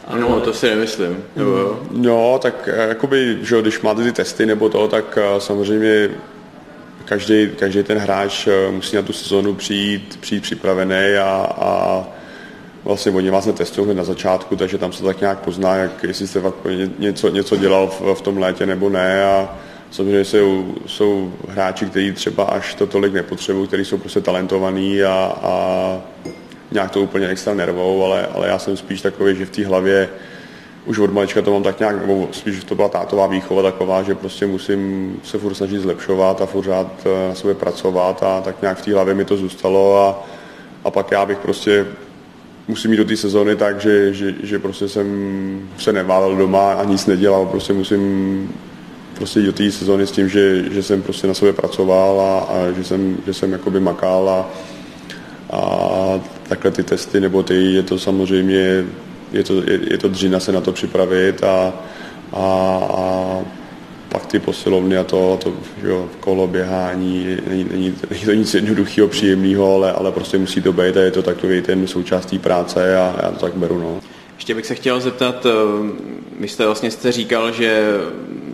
ano, 0.08 0.30
no, 0.30 0.40
to 0.40 0.54
si 0.54 0.70
nemyslím. 0.70 1.24
Jo, 1.36 1.80
no, 1.92 2.40
tak 2.42 2.70
eh, 2.74 2.88
jakoby, 2.88 3.38
že 3.42 3.62
když 3.62 3.82
máte 3.82 4.04
ty 4.04 4.12
testy 4.12 4.46
nebo 4.46 4.70
to, 4.70 4.88
tak 4.88 5.18
eh, 5.22 5.42
samozřejmě 5.42 6.10
každý, 7.08 7.50
každý 7.60 7.84
ten 7.84 7.98
hráč 7.98 8.48
eh, 8.48 8.72
musí 8.72 8.96
na 8.96 9.02
tu 9.02 9.14
sezonu 9.14 9.56
přijít, 9.56 10.18
přijít 10.22 10.44
připravený 10.44 11.16
a, 11.22 11.56
a 11.58 12.04
vlastně 12.84 13.12
oni 13.12 13.30
vás 13.30 13.46
netestují 13.46 13.96
na 13.96 14.04
začátku, 14.04 14.56
takže 14.56 14.78
tam 14.78 14.94
se 14.94 15.04
tak 15.04 15.22
nějak 15.22 15.40
pozná, 15.40 15.76
jak 15.76 16.04
jestli 16.04 16.28
jste 16.28 16.42
něco, 17.00 17.30
něco 17.30 17.56
dělal 17.56 17.88
v, 17.88 18.14
v 18.14 18.22
tom 18.22 18.38
létě 18.38 18.66
nebo 18.66 18.90
ne. 18.90 19.24
A 19.24 19.58
samozřejmě 19.92 20.26
jsou, 20.26 20.76
jsou 20.86 21.34
hráči, 21.50 21.86
kteří 21.86 22.12
třeba 22.12 22.44
až 22.44 22.74
to 22.74 22.88
tolik 22.88 23.14
nepotřebují, 23.14 23.68
kteří 23.68 23.86
jsou 23.86 23.98
prostě 23.98 24.22
talentovaní 24.22 25.04
a, 25.04 25.34
a 25.42 25.54
nějak 26.72 26.92
to 26.92 27.02
úplně 27.02 27.28
extra 27.28 27.54
nervou, 27.54 28.06
ale, 28.06 28.28
ale 28.28 28.48
já 28.48 28.60
jsem 28.60 28.78
spíš 28.78 29.02
takový, 29.02 29.36
že 29.36 29.46
v 29.46 29.50
té 29.50 29.66
hlavě 29.66 30.10
už 30.88 31.00
od 31.00 31.14
malička 31.14 31.42
to 31.42 31.52
mám 31.52 31.64
tak 31.64 31.80
nějak, 31.80 32.02
nebo 32.02 32.28
spíš 32.32 32.64
to 32.64 32.76
byla 32.76 32.90
tátová 32.90 33.28
výchova 33.28 33.62
taková, 33.62 34.04
že 34.04 34.16
prostě 34.16 34.48
musím 34.48 35.16
se 35.24 35.38
furt 35.38 35.54
snažit 35.54 35.80
zlepšovat 35.80 36.42
a 36.42 36.46
furt 36.46 36.70
eh, 36.70 37.30
na 37.30 37.36
sobě 37.36 37.56
pracovat 37.56 38.24
a 38.24 38.42
tak 38.42 38.62
nějak 38.62 38.78
v 38.78 38.86
té 38.86 38.94
hlavě 38.94 39.14
mi 39.14 39.26
to 39.26 39.38
zůstalo 39.38 39.98
a, 39.98 40.28
a 40.84 40.92
pak 40.92 41.12
já 41.12 41.26
bych 41.26 41.38
prostě 41.38 41.86
musím 42.68 42.92
jít 42.92 42.98
do 42.98 43.06
té 43.06 43.18
sezóny 43.18 43.56
tak, 43.56 43.82
že, 43.82 44.14
že, 44.14 44.36
že 44.44 44.60
prostě 44.60 44.90
jsem 44.90 45.70
se 45.78 45.94
neválel 45.94 46.36
doma 46.36 46.74
a 46.74 46.84
nic 46.84 47.06
nedělal, 47.06 47.46
prostě 47.46 47.74
musím 47.74 48.50
prostě 49.14 49.40
jít 49.40 49.46
do 49.46 49.54
té 49.54 49.72
sezóny 49.72 50.08
s 50.08 50.12
tím, 50.12 50.30
že, 50.30 50.64
že 50.72 50.84
jsem 50.84 51.02
prostě 51.02 51.28
na 51.28 51.34
sobě 51.34 51.54
pracoval 51.54 52.22
a, 52.22 52.40
a 52.40 52.72
že 52.78 52.84
jsem, 52.84 53.18
že 53.26 53.34
jsem 53.34 53.52
jakoby 53.52 53.80
makal 53.80 54.30
a, 54.30 54.50
a 55.58 56.22
takhle 56.48 56.72
ty 56.72 56.84
testy 56.84 57.20
nebo 57.20 57.44
ty, 57.44 57.74
je 57.74 57.84
to 57.84 58.00
samozřejmě, 58.00 58.86
je 59.32 59.44
to, 59.44 59.54
je, 59.54 59.80
je 59.92 59.98
to 59.98 60.08
dřina 60.08 60.40
se 60.40 60.52
na 60.52 60.62
to 60.62 60.72
připravit 60.72 61.44
a, 61.44 61.74
a, 62.34 62.44
a 62.98 63.40
pak 64.10 64.26
ty 64.26 64.40
posilovny 64.40 64.98
a 64.98 65.04
to, 65.04 65.40
to 65.44 65.54
že 65.82 65.88
jo, 65.88 66.10
kolo 66.20 66.48
běhání, 66.48 67.38
není, 67.48 67.64
není, 67.72 67.96
není 68.10 68.26
to 68.26 68.34
nic 68.34 68.54
jednoduchého, 68.54 69.08
příjemného, 69.08 69.76
ale, 69.76 69.92
ale 69.92 70.12
prostě 70.12 70.38
musí 70.38 70.62
to 70.62 70.74
být 70.74 70.98
a 70.98 71.02
je 71.02 71.12
to 71.12 71.24
takový 71.24 71.62
ten 71.62 71.88
součástí 71.88 72.40
práce 72.40 72.98
a 72.98 73.16
já 73.24 73.32
to 73.32 73.40
tak 73.40 73.54
beru. 73.54 73.80
No. 73.80 74.00
Ještě 74.36 74.56
bych 74.56 74.66
se 74.66 74.76
chtěl 74.76 75.00
zeptat, 75.00 75.46
eh, 75.46 75.50
vy 76.40 76.48
jste 76.48 76.66
vlastně 76.66 76.92
jste 76.92 77.12
říkal, 77.12 77.52
že 77.52 77.84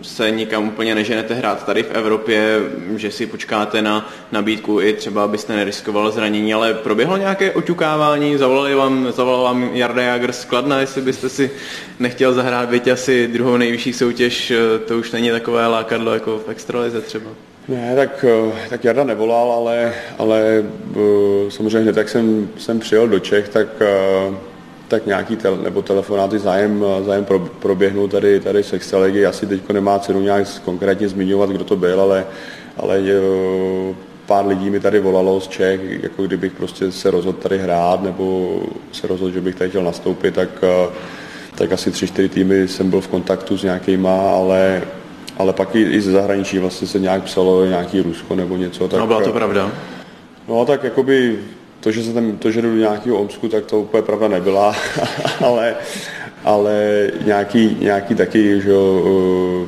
se 0.04 0.30
nikam 0.30 0.68
úplně 0.68 0.94
neženete 0.94 1.34
hrát 1.34 1.66
tady 1.66 1.82
v 1.82 1.90
Evropě, 1.90 2.60
že 2.96 3.10
si 3.10 3.26
počkáte 3.26 3.82
na 3.82 4.10
nabídku 4.32 4.80
i 4.80 4.92
třeba, 4.92 5.24
abyste 5.24 5.56
neriskoval 5.56 6.10
zranění, 6.10 6.54
ale 6.54 6.74
proběhlo 6.74 7.16
nějaké 7.16 7.52
oťukávání, 7.52 8.36
zavolali 8.36 8.74
vám, 8.74 9.12
zavolal 9.12 9.42
vám 9.42 9.70
Jarda 9.72 10.02
Jager 10.02 10.32
z 10.32 10.44
Kladna, 10.44 10.80
jestli 10.80 11.02
byste 11.02 11.28
si 11.28 11.50
nechtěl 11.98 12.32
zahrát 12.32 12.68
byť 12.68 12.88
asi 12.88 13.28
druhou 13.28 13.56
nejvyšší 13.56 13.92
soutěž, 13.92 14.50
eh, 14.50 14.78
to 14.78 14.98
už 14.98 15.12
není 15.12 15.30
takové 15.30 15.66
lákadlo 15.66 16.14
jako 16.14 16.38
v 16.38 16.48
extralize 16.48 17.00
třeba. 17.00 17.30
Ne, 17.68 17.96
tak, 17.96 18.24
eh, 18.28 18.68
tak 18.68 18.84
Jarda 18.84 19.04
nevolal, 19.04 19.52
ale, 19.52 19.94
ale 20.18 20.64
samozřejmě 21.48 21.80
hned, 21.80 21.96
jak 21.96 22.08
jsem, 22.08 22.48
jsem 22.58 22.80
přijel 22.80 23.08
do 23.08 23.18
Čech, 23.18 23.48
tak 23.48 23.68
tak 24.88 25.06
nějaký 25.06 25.36
tel, 25.36 25.56
nebo 25.56 25.82
telefonáty 25.82 26.38
zájem, 26.38 26.84
zájem 27.06 27.24
pro, 27.24 27.38
proběhnou 27.38 28.08
tady, 28.08 28.40
tady 28.40 28.62
z 28.62 28.72
Extraligy. 28.72 29.26
Asi 29.26 29.46
teď 29.46 29.72
nemá 29.72 29.98
cenu 29.98 30.20
nějak 30.20 30.60
konkrétně 30.64 31.08
zmiňovat, 31.08 31.50
kdo 31.50 31.64
to 31.64 31.76
byl, 31.76 32.00
ale, 32.00 32.26
ale 32.76 33.02
pár 34.26 34.46
lidí 34.46 34.70
mi 34.70 34.80
tady 34.80 35.00
volalo 35.00 35.40
z 35.40 35.48
Čech, 35.48 35.80
jako 36.02 36.22
kdybych 36.22 36.52
prostě 36.52 36.92
se 36.92 37.10
rozhodl 37.10 37.38
tady 37.38 37.58
hrát, 37.58 38.02
nebo 38.02 38.58
se 38.92 39.06
rozhodl, 39.06 39.32
že 39.32 39.40
bych 39.40 39.54
tady 39.54 39.70
chtěl 39.70 39.82
nastoupit, 39.82 40.34
tak, 40.34 40.48
tak 41.54 41.72
asi 41.72 41.90
tři, 41.90 42.06
čtyři 42.06 42.28
týmy 42.28 42.68
jsem 42.68 42.90
byl 42.90 43.00
v 43.00 43.08
kontaktu 43.08 43.58
s 43.58 43.62
nějakýma, 43.62 44.30
ale 44.30 44.82
ale 45.38 45.52
pak 45.52 45.74
i, 45.74 45.82
i 45.82 46.00
ze 46.00 46.12
zahraničí 46.12 46.58
vlastně 46.58 46.88
se 46.88 46.98
nějak 46.98 47.22
psalo 47.22 47.66
nějaký 47.66 48.00
Rusko 48.00 48.34
nebo 48.34 48.56
něco. 48.56 48.88
Tak, 48.88 49.00
no 49.00 49.06
byla 49.06 49.20
to 49.20 49.32
pravda. 49.32 49.72
No 50.48 50.64
tak 50.64 50.84
jakoby 50.84 51.38
to, 51.84 51.92
že, 51.92 52.02
se 52.02 52.12
tam, 52.12 52.32
to, 52.32 52.50
že 52.50 52.62
jdu 52.62 52.70
do 52.70 52.76
nějakého 52.76 53.16
Omsku, 53.16 53.48
tak 53.48 53.64
to 53.64 53.80
úplně 53.80 54.02
pravda 54.02 54.28
nebyla, 54.28 54.76
ale, 55.40 55.74
ale 56.44 57.06
nějaký, 57.24 57.76
nějaký 57.80 58.14
taky, 58.14 58.60
že 58.60 58.70
jo, 58.70 59.66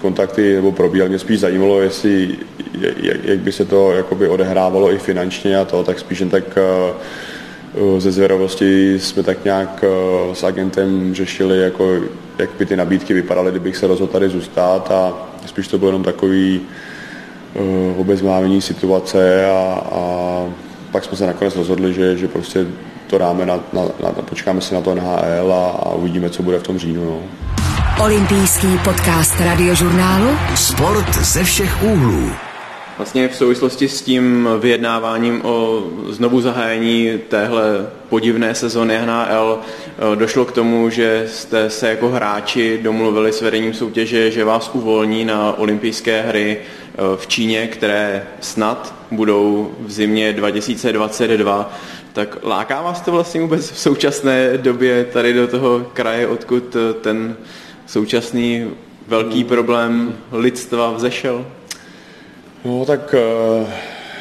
kontakty 0.00 0.54
nebo 0.54 0.72
probíhal. 0.72 1.08
Mě 1.08 1.18
spíš 1.18 1.40
zajímalo, 1.40 1.80
jestli, 1.80 2.36
jak, 2.80 3.24
jak 3.24 3.38
by 3.38 3.52
se 3.52 3.64
to 3.64 3.92
jakoby 3.92 4.28
odehrávalo 4.28 4.92
i 4.92 4.98
finančně 4.98 5.56
a 5.56 5.64
to, 5.64 5.84
tak 5.84 5.98
spíš 5.98 6.20
jen 6.20 6.30
tak 6.30 6.44
eh, 6.56 8.00
ze 8.00 8.12
zvědavosti 8.12 8.98
jsme 8.98 9.22
tak 9.22 9.44
nějak 9.44 9.84
eh, 9.84 10.34
s 10.34 10.44
agentem 10.44 11.14
řešili, 11.14 11.62
jako, 11.62 12.00
jak 12.38 12.50
by 12.58 12.66
ty 12.66 12.76
nabídky 12.76 13.14
vypadaly, 13.14 13.50
kdybych 13.50 13.76
se 13.76 13.86
rozhodl 13.86 14.12
tady 14.12 14.28
zůstat 14.28 14.90
a 14.90 15.28
spíš 15.46 15.68
to 15.68 15.78
bylo 15.78 15.88
jenom 15.88 16.02
takový 16.02 16.60
obeznámení 17.96 18.60
situace 18.60 19.46
a, 19.46 19.82
a 19.92 20.44
pak 20.92 21.04
jsme 21.04 21.16
se 21.16 21.26
nakonec 21.26 21.56
rozhodli, 21.56 21.94
že, 21.94 22.16
že 22.16 22.28
prostě 22.28 22.66
to 23.06 23.18
dáme 23.18 23.46
na, 23.46 23.60
na, 23.72 23.82
na, 24.02 24.12
počkáme 24.12 24.60
si 24.60 24.74
na 24.74 24.80
to 24.80 24.94
NHL 24.94 25.52
a, 25.52 25.70
a 25.70 25.94
uvidíme, 25.94 26.30
co 26.30 26.42
bude 26.42 26.58
v 26.58 26.62
tom 26.62 26.78
říjnu. 26.78 27.04
No. 27.04 27.22
Olympijský 28.04 28.78
podcast 28.84 29.40
radiožurnálu 29.40 30.28
Sport 30.54 31.14
ze 31.14 31.44
všech 31.44 31.82
úhlů. 31.82 32.30
Vlastně 32.98 33.28
v 33.28 33.36
souvislosti 33.36 33.88
s 33.88 34.02
tím 34.02 34.48
vyjednáváním 34.60 35.40
o 35.44 35.82
znovu 36.08 36.40
zahájení 36.40 37.18
téhle 37.28 37.86
podivné 38.08 38.54
sezony 38.54 38.98
NHL 39.06 39.60
eh, 39.60 40.16
došlo 40.16 40.44
k 40.44 40.52
tomu, 40.52 40.90
že 40.90 41.26
jste 41.28 41.70
se 41.70 41.88
jako 41.88 42.08
hráči 42.08 42.78
domluvili 42.82 43.32
s 43.32 43.40
vedením 43.40 43.74
soutěže, 43.74 44.30
že 44.30 44.44
vás 44.44 44.70
uvolní 44.72 45.24
na 45.24 45.58
olympijské 45.58 46.22
hry 46.22 46.58
v 47.16 47.26
Číně, 47.26 47.66
které 47.66 48.26
snad 48.40 48.94
budou 49.10 49.74
v 49.80 49.92
zimě 49.92 50.32
2022. 50.32 51.72
Tak 52.12 52.38
láká 52.42 52.82
vás 52.82 53.00
to 53.00 53.12
vlastně 53.12 53.40
vůbec 53.40 53.70
v 53.70 53.78
současné 53.78 54.58
době 54.58 55.04
tady 55.04 55.32
do 55.32 55.48
toho 55.48 55.86
kraje, 55.92 56.28
odkud 56.28 56.76
eh, 56.76 56.92
ten 56.92 57.36
současný 57.86 58.70
velký 59.08 59.44
problém 59.44 60.16
lidstva 60.32 60.92
vzešel? 60.92 61.46
No 62.64 62.84
tak 62.86 63.14
eh, 63.14 63.66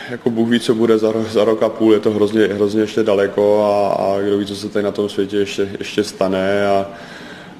jako 0.09 0.29
Bůh 0.29 0.49
ví, 0.49 0.59
co 0.59 0.75
bude 0.75 0.97
za, 0.97 1.13
za 1.29 1.43
rok 1.43 1.63
a 1.63 1.69
půl, 1.69 1.93
je 1.93 1.99
to 1.99 2.11
hrozně, 2.11 2.47
hrozně 2.47 2.81
ještě 2.81 3.03
daleko 3.03 3.63
a, 3.63 3.93
a 3.93 4.21
kdo 4.21 4.37
ví, 4.37 4.45
co 4.45 4.55
se 4.55 4.69
tady 4.69 4.83
na 4.83 4.91
tom 4.91 5.09
světě 5.09 5.37
ještě, 5.37 5.69
ještě 5.79 6.03
stane 6.03 6.67
a, 6.67 6.85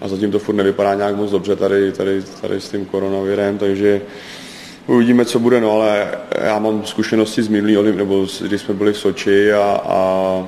a 0.02 0.08
zatím 0.08 0.32
to 0.32 0.40
furt 0.40 0.56
nevypadá 0.56 0.94
nějak 0.94 1.16
moc 1.16 1.32
dobře 1.32 1.56
tady, 1.56 1.92
tady, 1.92 2.24
tady 2.42 2.62
s 2.62 2.70
tím 2.70 2.86
koronavirem, 2.86 3.58
takže 3.58 4.02
uvidíme, 4.88 5.26
co 5.26 5.40
bude, 5.40 5.62
no 5.62 5.72
ale 5.72 6.08
já 6.42 6.60
mám 6.60 6.86
zkušenosti 6.86 7.44
z 7.44 7.48
minulý 7.48 7.96
nebo 7.96 8.26
když 8.42 8.62
jsme 8.62 8.74
byli 8.74 8.94
v 8.94 8.98
Soči 8.98 9.54
a, 9.54 9.82
a 9.86 10.48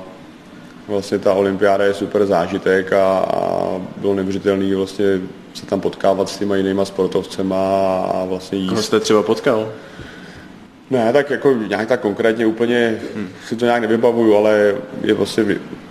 vlastně 0.88 1.18
ta 1.18 1.34
olympiáda 1.34 1.84
je 1.84 1.94
super 1.94 2.26
zážitek 2.26 2.92
a, 2.92 3.18
a 3.18 3.68
bylo 3.96 4.14
neuvěřitelný 4.14 4.74
vlastně 4.74 5.06
se 5.54 5.66
tam 5.66 5.80
potkávat 5.80 6.28
s 6.28 6.38
těma 6.38 6.56
jinýma 6.56 6.84
sportovcema 6.84 8.00
a 8.14 8.24
vlastně 8.24 8.58
jíst. 8.58 8.70
Koho 8.70 8.82
jste 8.82 9.00
třeba 9.00 9.22
potkal? 9.22 9.72
Ne, 10.90 11.12
tak 11.12 11.30
jako 11.30 11.52
nějak 11.68 11.88
tak 11.88 12.00
konkrétně 12.00 12.46
úplně 12.46 12.98
hmm. 13.14 13.28
si 13.48 13.56
to 13.56 13.64
nějak 13.64 13.82
nevybavuju, 13.82 14.36
ale 14.36 14.74
je 15.02 15.14
vlastně 15.14 15.44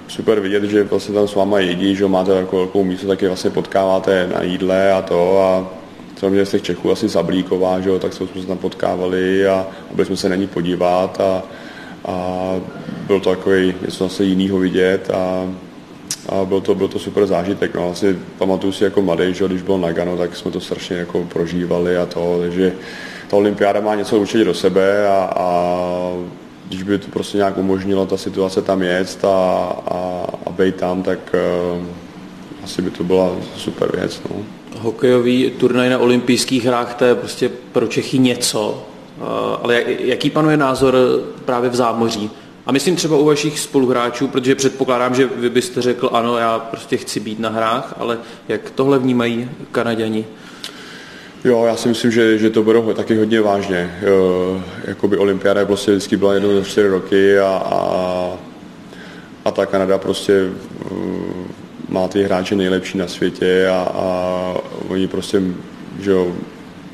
super 0.08 0.40
vidět, 0.40 0.64
že 0.64 0.84
vlastně 0.84 1.16
tam 1.16 1.28
s 1.28 1.36
váma 1.36 1.60
jedí, 1.60 1.96
že 1.96 2.08
máte 2.08 2.32
jako 2.32 2.56
velkou 2.58 2.84
místo, 2.84 3.08
taky 3.08 3.28
vlastně 3.28 3.50
potkáváte 3.50 4.30
na 4.36 4.44
jídle 4.44 4.92
a 4.92 5.02
to 5.02 5.42
a 5.42 5.83
samozřejmě 6.20 6.46
z 6.46 6.52
těch 6.52 6.62
Čechů 6.62 6.92
asi 6.92 7.08
Zablíková, 7.08 7.80
že 7.80 7.90
jo, 7.90 8.00
tak 8.00 8.14
jsme 8.14 8.28
se 8.42 8.48
tam 8.48 8.58
potkávali 8.58 9.48
a, 9.48 9.68
a 9.92 9.94
byli 9.94 10.06
jsme 10.06 10.18
se 10.18 10.30
na 10.30 10.36
ní 10.36 10.48
podívat 10.48 11.22
a, 11.22 11.44
a 12.06 12.56
byl 13.08 13.20
to 13.20 13.30
takový 13.30 13.76
něco 13.82 14.04
zase 14.04 14.24
jiného 14.24 14.60
vidět 14.60 15.10
a, 15.10 15.50
a 16.30 16.46
byl 16.46 16.62
to, 16.62 16.76
byl 16.76 16.88
to 16.88 17.00
super 17.00 17.26
zážitek. 17.26 17.76
No, 17.76 17.86
vlastně 17.86 18.16
pamatuju 18.38 18.74
si 18.74 18.84
jako 18.84 19.02
mladý, 19.02 19.34
že 19.34 19.48
když 19.48 19.62
byl 19.62 19.78
Nagano, 19.78 20.18
tak 20.18 20.36
jsme 20.36 20.52
to 20.52 20.60
strašně 20.60 20.98
jako 20.98 21.24
prožívali 21.24 21.98
a 21.98 22.06
to, 22.06 22.38
takže 22.42 22.74
ta 23.28 23.38
olympiáda 23.38 23.80
má 23.80 23.96
něco 23.96 24.20
určitě 24.20 24.44
do 24.44 24.54
sebe 24.54 25.08
a, 25.08 25.34
a 25.36 25.48
když 26.68 26.84
by 26.84 26.98
to 26.98 27.08
prostě 27.08 27.38
nějak 27.38 27.58
umožnilo 27.58 28.06
ta 28.06 28.18
situace 28.18 28.62
tam 28.62 28.82
jet 28.82 29.26
a, 29.26 29.28
a, 29.88 30.26
a 30.46 30.50
být 30.50 30.76
tam, 30.76 31.04
tak 31.04 31.20
uh, 31.78 31.86
asi 32.64 32.82
by 32.82 32.92
to 32.92 33.04
byla 33.04 33.32
super 33.58 33.96
věc. 33.96 34.22
No. 34.30 34.63
Hokejový 34.80 35.52
turnaj 35.58 35.90
na 35.90 35.98
olympijských 35.98 36.66
hrách, 36.66 36.94
to 36.94 37.06
je 37.06 37.16
prostě 37.16 37.50
pro 37.72 37.88
Čechy 37.88 38.20
něco, 38.20 38.86
uh, 39.18 39.28
ale 39.64 39.84
jaký 40.00 40.30
panuje 40.30 40.58
názor 40.58 40.96
právě 41.46 41.70
v 41.70 41.76
zámoří? 41.76 42.32
A 42.66 42.72
myslím 42.72 42.96
třeba 42.96 43.18
u 43.18 43.26
vašich 43.26 43.60
spoluhráčů, 43.60 44.28
protože 44.28 44.56
předpokládám, 44.56 45.16
že 45.16 45.30
vy 45.36 45.50
byste 45.50 45.82
řekl, 45.82 46.10
ano, 46.14 46.38
já 46.38 46.60
prostě 46.60 46.98
chci 46.98 47.20
být 47.20 47.40
na 47.40 47.50
hrách, 47.50 47.96
ale 48.00 48.18
jak 48.48 48.72
tohle 48.72 49.00
vnímají 49.00 49.50
Kanaděni? 49.72 50.26
Jo, 51.44 51.64
já 51.66 51.76
si 51.76 51.90
myslím, 51.90 52.12
že, 52.12 52.38
že 52.38 52.50
to 52.50 52.64
berou 52.64 52.94
taky 52.94 53.18
hodně 53.18 53.42
vážně. 53.42 54.00
Jakoby 54.84 55.18
olympiáda 55.18 55.66
prostě 55.66 55.92
vždycky 55.92 56.18
byla 56.18 56.34
jednou 56.34 56.56
za 56.56 56.64
čtyři 56.64 56.88
roky 56.88 57.40
a, 57.40 57.48
a, 57.66 58.38
a 59.46 59.52
ta 59.52 59.66
Kanada 59.66 59.98
prostě 59.98 60.50
uh, 60.92 60.98
má 61.94 62.08
ty 62.08 62.24
hráče 62.24 62.56
nejlepší 62.56 62.98
na 62.98 63.08
světě 63.08 63.68
a, 63.68 63.92
a 63.94 64.56
oni 64.88 65.08
prostě 65.08 65.42
že 66.00 66.12
jo, 66.12 66.36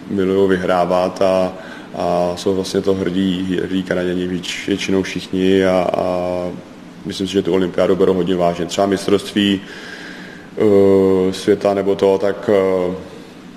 milují 0.09 0.49
vyhrávat 0.49 1.21
a, 1.21 1.53
a 1.95 2.33
jsou 2.35 2.55
vlastně 2.55 2.81
to 2.81 2.93
hrdí, 2.93 3.59
hrdí 3.63 3.83
Kanaděni 3.83 4.41
většinou 4.67 5.03
všichni 5.03 5.65
a, 5.65 5.87
a 5.97 6.45
myslím 7.05 7.27
si, 7.27 7.33
že 7.33 7.41
tu 7.41 7.53
olympiádu 7.53 7.95
berou 7.95 8.13
hodně 8.13 8.35
vážně. 8.35 8.65
Třeba 8.65 8.87
mistrovství 8.87 9.61
uh, 10.55 11.31
světa 11.31 11.73
nebo 11.73 11.95
to, 11.95 12.17
tak 12.17 12.49
uh, 12.87 12.95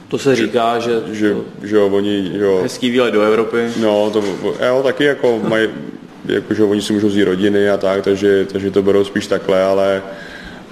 to 0.09 0.18
se 0.18 0.37
říká, 0.37 0.78
že... 0.78 1.02
Že, 1.12 1.37
že 1.62 1.76
jo, 1.76 1.88
oni... 1.88 2.31
Jo. 2.35 2.61
Hezký 2.62 2.90
výlet 2.90 3.11
do 3.11 3.22
Evropy. 3.22 3.68
No, 3.81 4.11
to, 4.11 4.24
jo, 4.66 4.83
taky 4.83 5.05
jako 5.05 5.40
mají, 5.48 5.68
jako, 6.24 6.55
že 6.55 6.64
oni 6.64 6.83
si 6.83 6.92
můžou 6.92 7.11
zjít 7.11 7.24
rodiny 7.24 7.70
a 7.70 7.76
tak, 7.76 8.05
takže, 8.05 8.46
takže 8.52 8.70
to 8.70 8.83
berou 8.83 9.05
spíš 9.05 9.26
takhle, 9.26 9.62
ale 9.62 10.02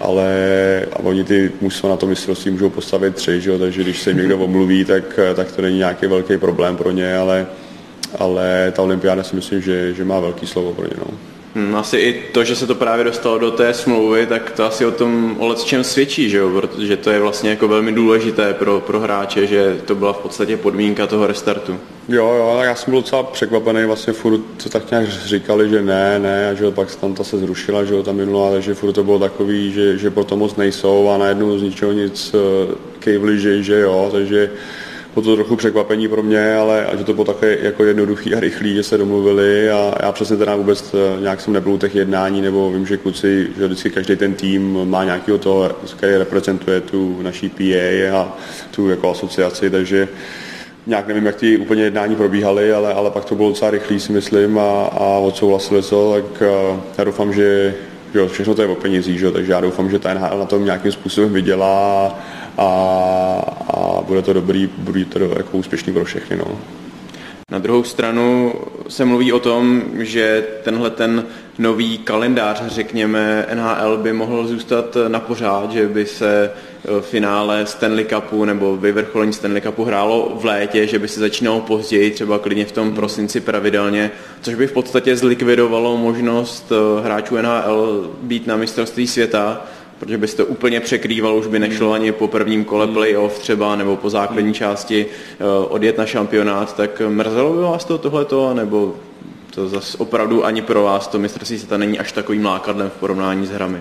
ale 0.00 0.26
a 0.92 0.98
oni 0.98 1.24
ty 1.24 1.52
mužstva 1.60 1.88
na 1.88 1.96
to 1.96 2.06
mistrovství 2.06 2.50
můžou 2.50 2.70
postavit 2.70 3.14
tři, 3.14 3.40
že 3.40 3.50
jo? 3.50 3.58
takže 3.58 3.82
když 3.82 4.02
se 4.02 4.10
jim 4.10 4.18
někdo 4.18 4.38
omluví, 4.38 4.84
tak, 4.84 5.20
tak 5.34 5.52
to 5.52 5.62
není 5.62 5.78
nějaký 5.78 6.06
velký 6.06 6.38
problém 6.38 6.76
pro 6.76 6.90
ně, 6.90 7.16
ale, 7.16 7.46
ale 8.18 8.72
ta 8.76 8.82
olympiáda 8.82 9.22
si 9.22 9.36
myslím, 9.36 9.62
že, 9.62 9.94
že 9.94 10.04
má 10.04 10.20
velký 10.20 10.46
slovo 10.46 10.72
pro 10.72 10.84
ně. 10.84 10.94
No. 10.98 11.18
Hmm, 11.54 11.76
asi 11.76 11.96
i 11.96 12.22
to, 12.32 12.44
že 12.44 12.56
se 12.56 12.66
to 12.66 12.74
právě 12.74 13.04
dostalo 13.04 13.38
do 13.38 13.50
té 13.50 13.74
smlouvy, 13.74 14.26
tak 14.26 14.50
to 14.50 14.64
asi 14.64 14.86
o 14.86 14.90
tom 14.90 15.36
o 15.38 15.54
čem 15.54 15.84
svědčí, 15.84 16.30
že 16.30 16.38
jo? 16.38 16.50
protože 16.50 16.96
to 16.96 17.10
je 17.10 17.20
vlastně 17.20 17.50
jako 17.50 17.68
velmi 17.68 17.92
důležité 17.92 18.54
pro, 18.54 18.80
pro 18.80 19.00
hráče, 19.00 19.46
že 19.46 19.76
to 19.84 19.94
byla 19.94 20.12
v 20.12 20.18
podstatě 20.18 20.56
podmínka 20.56 21.06
toho 21.06 21.26
restartu. 21.26 21.76
Jo, 22.08 22.34
jo, 22.38 22.60
já 22.62 22.74
jsem 22.74 22.90
byl 22.90 23.00
docela 23.00 23.22
překvapený, 23.22 23.84
vlastně 23.84 24.12
furt 24.12 24.40
to 24.62 24.68
tak 24.68 24.90
nějak 24.90 25.08
říkali, 25.08 25.70
že 25.70 25.82
ne, 25.82 26.18
ne, 26.18 26.50
a 26.50 26.54
že 26.54 26.70
pak 26.70 26.94
tam 26.94 27.14
ta 27.14 27.24
se 27.24 27.38
zrušila, 27.38 27.84
že 27.84 27.94
jo, 27.94 28.02
ta 28.02 28.12
minulá, 28.12 28.50
takže 28.50 28.74
furt 28.74 28.92
to 28.92 29.04
bylo 29.04 29.18
takový, 29.18 29.72
že, 29.72 29.98
že 29.98 30.10
proto 30.10 30.36
moc 30.36 30.56
nejsou 30.56 31.10
a 31.10 31.18
najednou 31.18 31.58
z 31.58 31.62
ničeho 31.62 31.92
nic 31.92 32.34
uh, 32.34 32.74
kejvli, 32.98 33.40
že, 33.40 33.62
že 33.62 33.80
jo, 33.80 34.08
takže 34.12 34.50
bylo 35.14 35.24
to 35.24 35.34
trochu 35.34 35.56
překvapení 35.56 36.08
pro 36.08 36.22
mě, 36.22 36.54
ale 36.54 36.86
že 36.98 37.04
to 37.04 37.14
bylo 37.14 37.24
také 37.24 37.58
jako 37.62 37.84
jednoduchý 37.84 38.34
a 38.34 38.40
rychlý, 38.40 38.74
že 38.74 38.82
se 38.82 38.98
domluvili 38.98 39.70
a 39.70 39.94
já 40.02 40.12
přesně 40.12 40.36
teda 40.36 40.56
vůbec 40.56 40.94
eh, 40.94 41.20
nějak 41.20 41.40
jsem 41.40 41.52
nebyl 41.52 41.72
u 41.72 41.78
těch 41.78 41.94
jednání, 41.94 42.42
nebo 42.42 42.72
vím, 42.72 42.86
že 42.86 42.96
kluci, 42.96 43.48
že 43.58 43.66
vždycky 43.66 43.90
každý 43.90 44.16
ten 44.16 44.34
tým 44.34 44.78
má 44.84 45.04
nějakého 45.04 45.38
toho, 45.38 45.70
který 45.96 46.16
reprezentuje 46.16 46.80
tu 46.80 47.22
naší 47.22 47.48
PA 47.48 48.18
a 48.18 48.36
tu 48.70 48.88
jako 48.88 49.10
asociaci, 49.10 49.70
takže 49.70 50.08
nějak 50.86 51.08
nevím, 51.08 51.26
jak 51.26 51.36
ty 51.36 51.56
úplně 51.56 51.82
jednání 51.82 52.16
probíhaly, 52.16 52.72
ale, 52.72 52.94
ale 52.94 53.10
pak 53.10 53.24
to 53.24 53.34
bylo 53.34 53.48
docela 53.48 53.70
rychlý, 53.70 54.00
si 54.00 54.12
myslím, 54.12 54.58
a, 54.58 54.82
a 54.84 55.18
odsouhlasili 55.18 55.82
to, 55.82 56.12
tak 56.14 56.42
uh, 56.42 56.80
já 56.98 57.04
doufám, 57.04 57.32
že 57.32 57.74
jo, 58.14 58.28
všechno 58.28 58.54
to 58.54 58.62
je 58.62 58.68
o 58.68 58.74
penězích, 58.74 59.18
že? 59.18 59.30
takže 59.30 59.52
já 59.52 59.60
doufám, 59.60 59.90
že 59.90 59.98
ta 59.98 60.14
NHL 60.14 60.38
na 60.38 60.44
tom 60.44 60.64
nějakým 60.64 60.92
způsobem 60.92 61.32
vydělá 61.32 62.18
a, 62.58 62.66
a 63.68 64.02
bude 64.02 64.22
to 64.22 64.32
dobrý, 64.32 64.70
bude 64.78 65.04
to 65.04 65.18
jako 65.18 65.56
úspěšný 65.56 65.92
pro 65.92 66.04
všechny. 66.04 66.36
No. 66.36 66.58
Na 67.50 67.58
druhou 67.58 67.84
stranu 67.84 68.52
se 68.88 69.04
mluví 69.04 69.32
o 69.32 69.40
tom, 69.40 69.82
že 69.98 70.46
tenhle 70.62 70.90
ten 70.90 71.26
nový 71.58 71.98
kalendář, 71.98 72.62
řekněme, 72.66 73.46
NHL 73.54 73.96
by 73.96 74.12
mohl 74.12 74.46
zůstat 74.46 74.96
na 75.08 75.20
pořád, 75.20 75.72
že 75.72 75.88
by 75.88 76.06
se 76.06 76.50
e, 76.50 77.00
finále 77.00 77.66
Stanley 77.66 78.04
Cupu 78.04 78.44
nebo 78.44 78.76
vyvrcholení 78.76 79.32
Stanley 79.32 79.60
Cupu 79.60 79.84
hrálo 79.84 80.32
v 80.40 80.44
létě, 80.44 80.86
že 80.86 80.98
by 80.98 81.08
se 81.08 81.20
začínalo 81.20 81.60
později, 81.60 82.10
třeba 82.10 82.38
klidně 82.38 82.64
v 82.64 82.72
tom 82.72 82.94
prosinci 82.94 83.40
pravidelně, 83.40 84.10
což 84.40 84.54
by 84.54 84.66
v 84.66 84.72
podstatě 84.72 85.16
zlikvidovalo 85.16 85.96
možnost 85.96 86.72
e, 86.72 87.04
hráčů 87.04 87.36
NHL 87.36 88.10
být 88.22 88.46
na 88.46 88.56
mistrovství 88.56 89.06
světa 89.06 89.66
protože 90.00 90.18
by 90.18 90.26
to 90.26 90.46
úplně 90.46 90.80
překrýval, 90.80 91.36
už 91.36 91.46
by 91.46 91.58
nešlo 91.58 91.92
ani 91.92 92.12
po 92.12 92.28
prvním 92.28 92.64
kole 92.64 92.86
playoff 92.86 93.38
třeba, 93.38 93.76
nebo 93.76 93.96
po 93.96 94.10
základní 94.10 94.54
části 94.54 95.06
eh, 95.06 95.44
odjet 95.68 95.98
na 95.98 96.06
šampionát, 96.06 96.76
tak 96.76 97.02
mrzelo 97.08 97.52
by 97.52 97.60
vás 97.60 97.84
to 97.84 97.98
tohleto, 97.98 98.54
nebo 98.54 98.94
to 99.54 99.68
zase 99.68 99.98
opravdu 99.98 100.44
ani 100.44 100.62
pro 100.62 100.82
vás 100.82 101.08
to 101.08 101.18
mistrovství 101.18 101.58
světa 101.58 101.76
není 101.76 101.98
až 101.98 102.12
takovým 102.12 102.44
lákadlem 102.44 102.90
v 102.90 103.00
porovnání 103.00 103.46
s 103.46 103.50
hrami? 103.50 103.80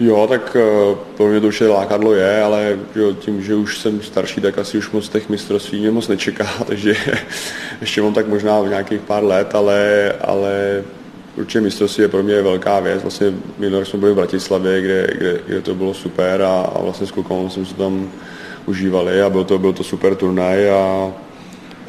Jo, 0.00 0.26
tak 0.30 0.56
uh, 0.56 0.98
pro 1.16 1.28
mě 1.28 1.40
to 1.40 1.46
už 1.46 1.60
je 1.60 1.68
lákadlo 1.68 2.12
je, 2.12 2.42
ale 2.42 2.78
jo, 2.94 3.12
tím, 3.12 3.42
že 3.42 3.54
už 3.54 3.78
jsem 3.78 4.02
starší, 4.02 4.40
tak 4.40 4.58
asi 4.58 4.78
už 4.78 4.90
moc 4.90 5.08
těch 5.08 5.28
mistrovství 5.28 5.80
mě 5.80 5.90
moc 5.90 6.08
nečeká, 6.08 6.48
takže 6.66 6.96
ještě 7.80 8.02
mám 8.02 8.14
tak 8.14 8.28
možná 8.28 8.60
v 8.60 8.68
nějakých 8.68 9.00
pár 9.00 9.24
let, 9.24 9.54
ale, 9.54 10.12
ale 10.20 10.84
určitě 11.38 11.60
mistrovství 11.60 12.02
je 12.02 12.08
pro 12.08 12.22
mě 12.22 12.42
velká 12.42 12.80
věc. 12.80 13.02
Vlastně 13.02 13.32
minulý 13.58 13.86
jsme 13.86 13.98
byli 13.98 14.12
v 14.12 14.16
Bratislavě, 14.16 14.80
kde, 14.80 15.06
kde, 15.16 15.40
kde 15.46 15.60
to 15.60 15.74
bylo 15.74 15.94
super 15.94 16.42
a, 16.42 16.60
a 16.60 16.82
vlastně 16.82 17.06
s 17.06 17.10
klukom 17.10 17.50
jsme 17.50 17.66
se 17.66 17.74
tam 17.74 18.10
užívali 18.66 19.22
a 19.22 19.30
byl 19.30 19.44
to, 19.44 19.58
byl 19.58 19.72
to 19.72 19.84
super 19.84 20.14
turnaj 20.14 20.70
a, 20.70 21.12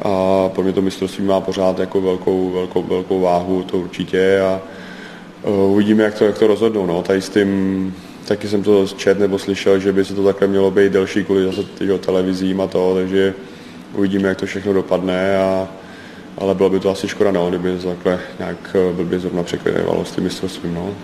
a 0.02 0.48
pro 0.48 0.62
mě 0.62 0.72
to 0.72 0.82
mistrovství 0.82 1.24
má 1.24 1.40
pořád 1.40 1.78
jako 1.78 2.00
velkou, 2.00 2.50
velkou, 2.50 2.82
velkou 2.82 3.20
váhu, 3.20 3.62
to 3.62 3.78
určitě 3.78 4.40
a 4.40 4.60
uh, 5.42 5.72
uvidíme, 5.72 6.04
jak 6.04 6.14
to, 6.14 6.24
jak 6.24 6.38
to 6.38 6.46
rozhodnou. 6.46 6.86
No. 6.86 7.02
Tady 7.02 7.22
s 7.22 7.28
tím 7.28 7.94
taky 8.28 8.48
jsem 8.48 8.62
to 8.62 8.86
čet 8.86 9.18
nebo 9.18 9.38
slyšel, 9.38 9.78
že 9.78 9.92
by 9.92 10.04
se 10.04 10.14
to 10.14 10.24
takhle 10.24 10.48
mělo 10.48 10.70
být 10.70 10.92
delší 10.92 11.24
kvůli 11.24 11.44
zase 11.44 11.62
televizím 12.00 12.60
a 12.60 12.66
to, 12.66 12.94
takže 12.94 13.34
uvidíme, 13.94 14.28
jak 14.28 14.38
to 14.38 14.46
všechno 14.46 14.72
dopadne 14.72 15.38
a 15.38 15.68
ale 16.38 16.54
bylo 16.54 16.70
by 16.70 16.80
to 16.80 16.90
asi 16.90 17.08
škoda, 17.08 17.30
no, 17.30 17.48
kdyby 17.48 17.78
takhle 17.84 18.20
nějak 18.38 18.56
eh, 18.74 18.92
blbě 18.92 19.18
zrovna 19.18 19.42
překryvalo 19.42 20.04
s 20.04 20.10
tím 20.10 20.24
mistrovstvím. 20.24 20.74
No. 20.74 20.94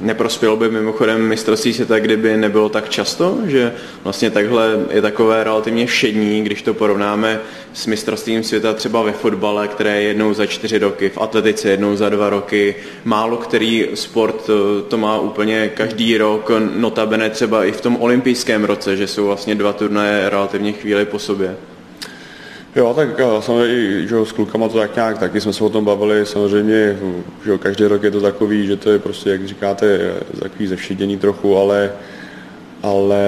Neprospělo 0.00 0.56
by 0.56 0.70
mimochodem 0.70 1.28
mistrovství 1.28 1.72
světa, 1.72 1.98
kdyby 1.98 2.36
nebylo 2.36 2.68
tak 2.68 2.88
často, 2.88 3.38
že 3.46 3.72
vlastně 4.04 4.30
takhle 4.30 4.70
je 4.90 5.02
takové 5.02 5.44
relativně 5.44 5.86
všední, 5.86 6.42
když 6.42 6.62
to 6.62 6.74
porovnáme 6.74 7.40
s 7.72 7.86
mistrovstvím 7.86 8.42
světa 8.42 8.72
třeba 8.72 9.02
ve 9.02 9.12
fotbale, 9.12 9.68
které 9.68 10.02
je 10.02 10.08
jednou 10.08 10.34
za 10.34 10.46
čtyři 10.46 10.78
roky, 10.78 11.08
v 11.08 11.18
atletice 11.18 11.70
jednou 11.70 11.96
za 11.96 12.08
dva 12.08 12.30
roky. 12.30 12.74
Málo 13.04 13.36
který 13.36 13.88
sport 13.94 14.50
eh, 14.50 14.82
to 14.88 14.98
má 14.98 15.18
úplně 15.18 15.68
každý 15.68 16.18
rok, 16.18 16.50
notabene 16.76 17.30
třeba 17.30 17.64
i 17.64 17.72
v 17.72 17.80
tom 17.80 17.96
olympijském 18.00 18.64
roce, 18.64 18.96
že 18.96 19.06
jsou 19.06 19.26
vlastně 19.26 19.54
dva 19.54 19.72
turnaje 19.72 20.30
relativně 20.30 20.72
chvíli 20.72 21.04
po 21.04 21.18
sobě. 21.18 21.56
Jo, 22.76 22.94
tak 22.94 23.08
eh, 23.20 23.42
samozřejmě, 23.42 24.06
že 24.06 24.16
s 24.24 24.32
klukama 24.32 24.68
to 24.68 24.78
tak 24.78 24.94
nějak, 24.94 25.18
taky 25.18 25.40
jsme 25.40 25.52
se 25.52 25.64
o 25.64 25.68
tom 25.68 25.84
bavili, 25.84 26.26
samozřejmě, 26.26 26.98
že 27.44 27.58
každý 27.58 27.84
rok 27.84 28.02
je 28.02 28.10
to 28.10 28.20
takový, 28.20 28.66
že 28.66 28.76
to 28.76 28.90
je 28.90 28.98
prostě, 28.98 29.30
jak 29.30 29.46
říkáte, 29.46 30.14
takový 30.42 30.66
zevšedění 30.66 31.16
trochu, 31.16 31.56
ale, 31.56 31.92
ale 32.82 33.22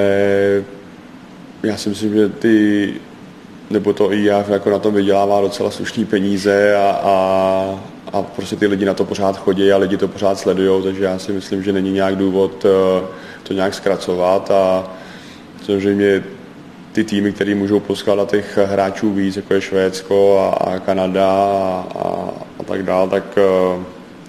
já 1.63 1.77
si 1.77 1.89
myslím, 1.89 2.15
že 2.15 2.29
ty, 2.29 2.95
nebo 3.71 3.93
to 3.93 4.13
i 4.13 4.25
já 4.25 4.45
jako 4.49 4.71
na 4.71 4.79
tom 4.79 4.95
vydělává 4.95 5.41
docela 5.41 5.71
slušný 5.71 6.05
peníze 6.05 6.77
a, 6.77 7.01
a, 7.03 7.81
a 8.13 8.23
prostě 8.23 8.57
ty 8.57 8.67
lidi 8.67 8.85
na 8.85 8.95
to 8.95 9.05
pořád 9.05 9.39
chodí 9.39 9.73
a 9.73 9.77
lidi 9.77 9.97
to 9.97 10.09
pořád 10.09 10.39
sledují, 10.39 10.83
takže 10.83 11.05
já 11.05 11.19
si 11.19 11.33
myslím, 11.33 11.63
že 11.63 11.73
není 11.73 11.93
nějak 11.93 12.17
důvod 12.17 12.67
eh, 12.67 13.07
to 13.43 13.55
nějak 13.55 13.75
zkracovat 13.75 14.51
a 14.51 14.91
samozřejmě 15.63 16.23
ty 16.99 17.05
týmy, 17.05 17.33
které 17.33 17.55
můžou 17.55 17.81
poskládat 17.81 18.31
těch 18.31 18.59
hráčů 18.65 19.13
víc, 19.13 19.37
jako 19.37 19.55
je 19.55 19.61
Švédsko 19.61 20.39
a, 20.39 20.49
a 20.49 20.79
Kanada 20.79 21.27
a, 21.27 21.87
a, 21.95 22.31
a 22.61 22.63
tak 22.65 22.83
dál, 22.83 23.09
tak 23.09 23.25
eh, 23.37 23.85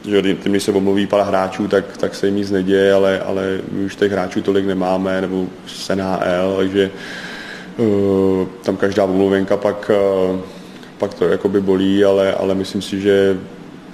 že 0.09 0.35
tím, 0.35 0.59
se 0.59 0.71
omluví 0.71 1.07
pár 1.07 1.27
hráčů, 1.27 1.67
tak, 1.67 1.97
tak 1.97 2.15
se 2.15 2.27
jim 2.27 2.35
nic 2.35 2.51
neděje, 2.51 2.93
ale, 2.93 3.19
ale 3.19 3.59
my 3.71 3.85
už 3.85 3.95
těch 3.95 4.11
hráčů 4.11 4.41
tolik 4.41 4.65
nemáme, 4.65 5.21
nebo 5.21 5.45
z 5.67 5.89
NHL, 5.89 6.55
takže 6.57 6.91
uh, 7.77 8.47
tam 8.63 8.77
každá 8.77 9.03
omluvenka 9.03 9.57
pak, 9.57 9.91
uh, 10.29 10.39
pak 10.97 11.13
to 11.13 11.27
jakoby 11.27 11.61
bolí, 11.61 12.05
ale, 12.05 12.33
ale 12.33 12.55
myslím 12.55 12.81
si, 12.81 13.01
že 13.01 13.37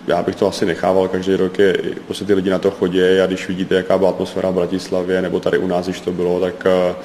já 0.08 0.24
bych 0.24 0.36
to 0.36 0.48
asi 0.48 0.66
nechával, 0.66 1.08
každý 1.08 1.36
rok 1.36 1.60
je, 1.60 1.78
prostě 2.06 2.26
ty 2.26 2.34
lidi 2.34 2.50
na 2.50 2.60
to 2.60 2.72
chodí 2.72 3.02
a 3.02 3.26
když 3.26 3.48
vidíte, 3.48 3.76
jaká 3.76 3.98
byla 3.98 4.10
atmosféra 4.10 4.50
v 4.50 4.54
Bratislavě, 4.54 5.22
nebo 5.22 5.40
tady 5.40 5.58
u 5.58 5.68
nás, 5.68 5.86
když 5.86 6.02
to 6.02 6.12
bylo, 6.12 6.40
tak 6.40 6.66
uh, 6.66 6.96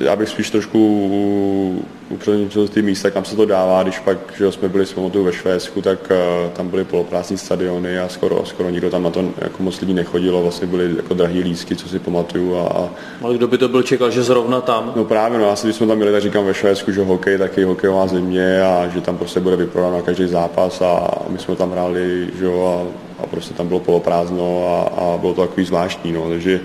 já 0.00 0.16
bych 0.16 0.28
spíš 0.28 0.50
trošku 0.50 1.82
upřednil 2.08 2.68
ty 2.68 2.82
místa, 2.82 3.10
kam 3.10 3.24
se 3.24 3.36
to 3.36 3.44
dává, 3.44 3.82
když 3.82 3.98
pak, 3.98 4.18
že 4.38 4.52
jsme 4.52 4.68
byli 4.68 4.86
s 4.86 4.94
ve 5.14 5.32
Švédsku, 5.32 5.82
tak 5.82 5.98
uh, 6.10 6.50
tam 6.50 6.68
byly 6.68 6.84
poloprázdní 6.84 7.38
stadiony 7.38 7.98
a 7.98 8.08
skoro, 8.08 8.44
skoro 8.44 8.70
nikdo 8.70 8.90
tam 8.90 9.02
na 9.02 9.10
to 9.10 9.24
jako 9.38 9.62
moc 9.62 9.80
lidí 9.80 9.94
nechodilo, 9.94 10.42
vlastně 10.42 10.66
byly 10.66 10.96
jako 10.96 11.14
drahý 11.14 11.40
lísky, 11.40 11.76
co 11.76 11.88
si 11.88 11.98
pamatuju. 11.98 12.56
A, 12.56 12.62
a... 12.62 12.90
Ale 13.22 13.34
kdo 13.34 13.48
by 13.48 13.58
to 13.58 13.68
byl 13.68 13.82
čekal, 13.82 14.10
že 14.10 14.22
zrovna 14.22 14.60
tam? 14.60 14.92
No 14.96 15.04
právě, 15.04 15.38
no 15.38 15.50
asi 15.50 15.66
když 15.66 15.76
jsme 15.76 15.86
tam 15.86 15.96
měli, 15.96 16.12
tak 16.12 16.22
říkám 16.22 16.44
ve 16.44 16.54
Švédsku, 16.54 16.92
že 16.92 17.02
hokej 17.02 17.38
taky 17.38 17.64
hokejová 17.64 18.06
země 18.06 18.62
a 18.62 18.88
že 18.88 19.00
tam 19.00 19.18
prostě 19.18 19.40
bude 19.40 19.56
vyprodáno 19.56 19.96
na 19.96 20.02
každý 20.02 20.28
zápas 20.28 20.80
a 20.80 21.08
my 21.28 21.38
jsme 21.38 21.56
tam 21.56 21.70
hráli, 21.72 22.28
že 22.38 22.44
jo, 22.44 22.86
a, 23.20 23.22
a 23.22 23.26
prostě 23.26 23.54
tam 23.54 23.68
bylo 23.68 23.80
poloprázdno 23.80 24.66
a, 24.68 25.00
a 25.00 25.18
bylo 25.18 25.34
to 25.34 25.40
takový 25.40 25.66
zvláštní, 25.66 26.12
no, 26.12 26.28
takže 26.28 26.60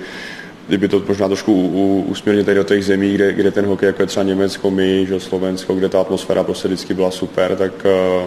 kdyby 0.67 0.87
to 0.87 1.03
možná 1.07 1.27
trošku 1.27 1.53
usměrnit 2.07 2.45
tady 2.45 2.57
do 2.57 2.63
těch 2.63 2.85
zemí, 2.85 3.13
kde, 3.13 3.33
kde 3.33 3.51
ten 3.51 3.65
hokej, 3.65 3.87
jako 3.87 4.01
je 4.01 4.07
třeba 4.07 4.23
Německo, 4.23 4.71
my, 4.71 5.05
že 5.05 5.19
Slovensko, 5.19 5.75
kde 5.75 5.89
ta 5.89 6.01
atmosféra 6.01 6.43
prostě 6.43 6.67
vždycky 6.67 6.93
byla 6.93 7.11
super, 7.11 7.55
tak, 7.55 7.71
eh, 7.85 8.25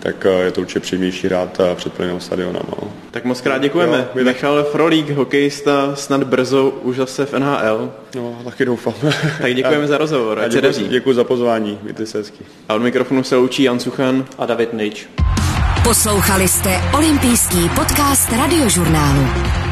tak 0.00 0.26
eh, 0.26 0.44
je 0.44 0.50
to 0.50 0.60
určitě 0.60 0.80
příjemnější 0.80 1.28
rád 1.28 1.60
eh, 1.60 1.74
před 1.74 1.92
plným 1.92 2.20
stadionem. 2.20 2.62
No. 2.68 2.92
Tak 3.10 3.24
moc 3.24 3.40
krát 3.40 3.58
děkujeme. 3.58 4.08
Jo, 4.14 4.24
Michal 4.24 4.64
Frolík, 4.64 5.10
hokejista, 5.10 5.96
snad 5.96 6.24
brzo 6.24 6.70
už 6.82 6.96
zase 6.96 7.26
v 7.26 7.32
NHL. 7.32 7.92
No, 8.14 8.40
taky 8.44 8.64
doufám. 8.64 8.94
tak 9.40 9.54
děkujeme 9.54 9.84
a, 9.84 9.86
za 9.86 9.98
rozhovor, 9.98 10.38
ať 10.38 10.52
děkuji, 10.52 10.72
se 10.72 10.82
Děkuji 10.82 11.12
za 11.12 11.24
pozvání, 11.24 11.78
mějte 11.82 12.06
se 12.06 12.18
hezky. 12.18 12.44
A 12.68 12.74
od 12.74 12.82
mikrofonu 12.82 13.22
se 13.22 13.36
loučí 13.36 13.62
Jan 13.62 13.80
Suchan 13.80 14.24
a 14.38 14.46
David 14.46 14.72
Nejč. 14.72 15.06
Poslouchali 15.84 16.48
jste 16.48 16.80
olympijský 16.94 17.68
podcast 17.68 18.32
radiožurnálu. 18.32 19.65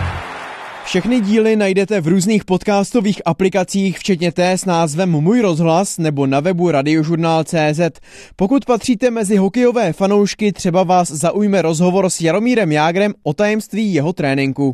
Všechny 0.85 1.21
díly 1.21 1.57
najdete 1.57 2.01
v 2.01 2.09
různých 2.09 2.45
podcastových 2.45 3.23
aplikacích, 3.25 3.99
včetně 3.99 4.33
té 4.33 4.53
s 4.53 4.65
názvem 4.65 5.11
Můj 5.11 5.41
rozhlas 5.41 5.99
nebo 5.99 6.27
na 6.27 6.41
webu 6.41 6.71
radiožurnál.cz. 6.71 7.81
Pokud 8.37 8.65
patříte 8.65 9.11
mezi 9.11 9.37
hokejové 9.37 9.93
fanoušky, 9.93 10.53
třeba 10.53 10.83
vás 10.83 11.11
zaujme 11.11 11.63
rozhovor 11.63 12.11
s 12.11 12.21
Jaromírem 12.21 12.73
Jágrem 12.73 13.15
o 13.23 13.33
tajemství 13.33 13.95
jeho 13.95 14.13
tréninku. 14.13 14.73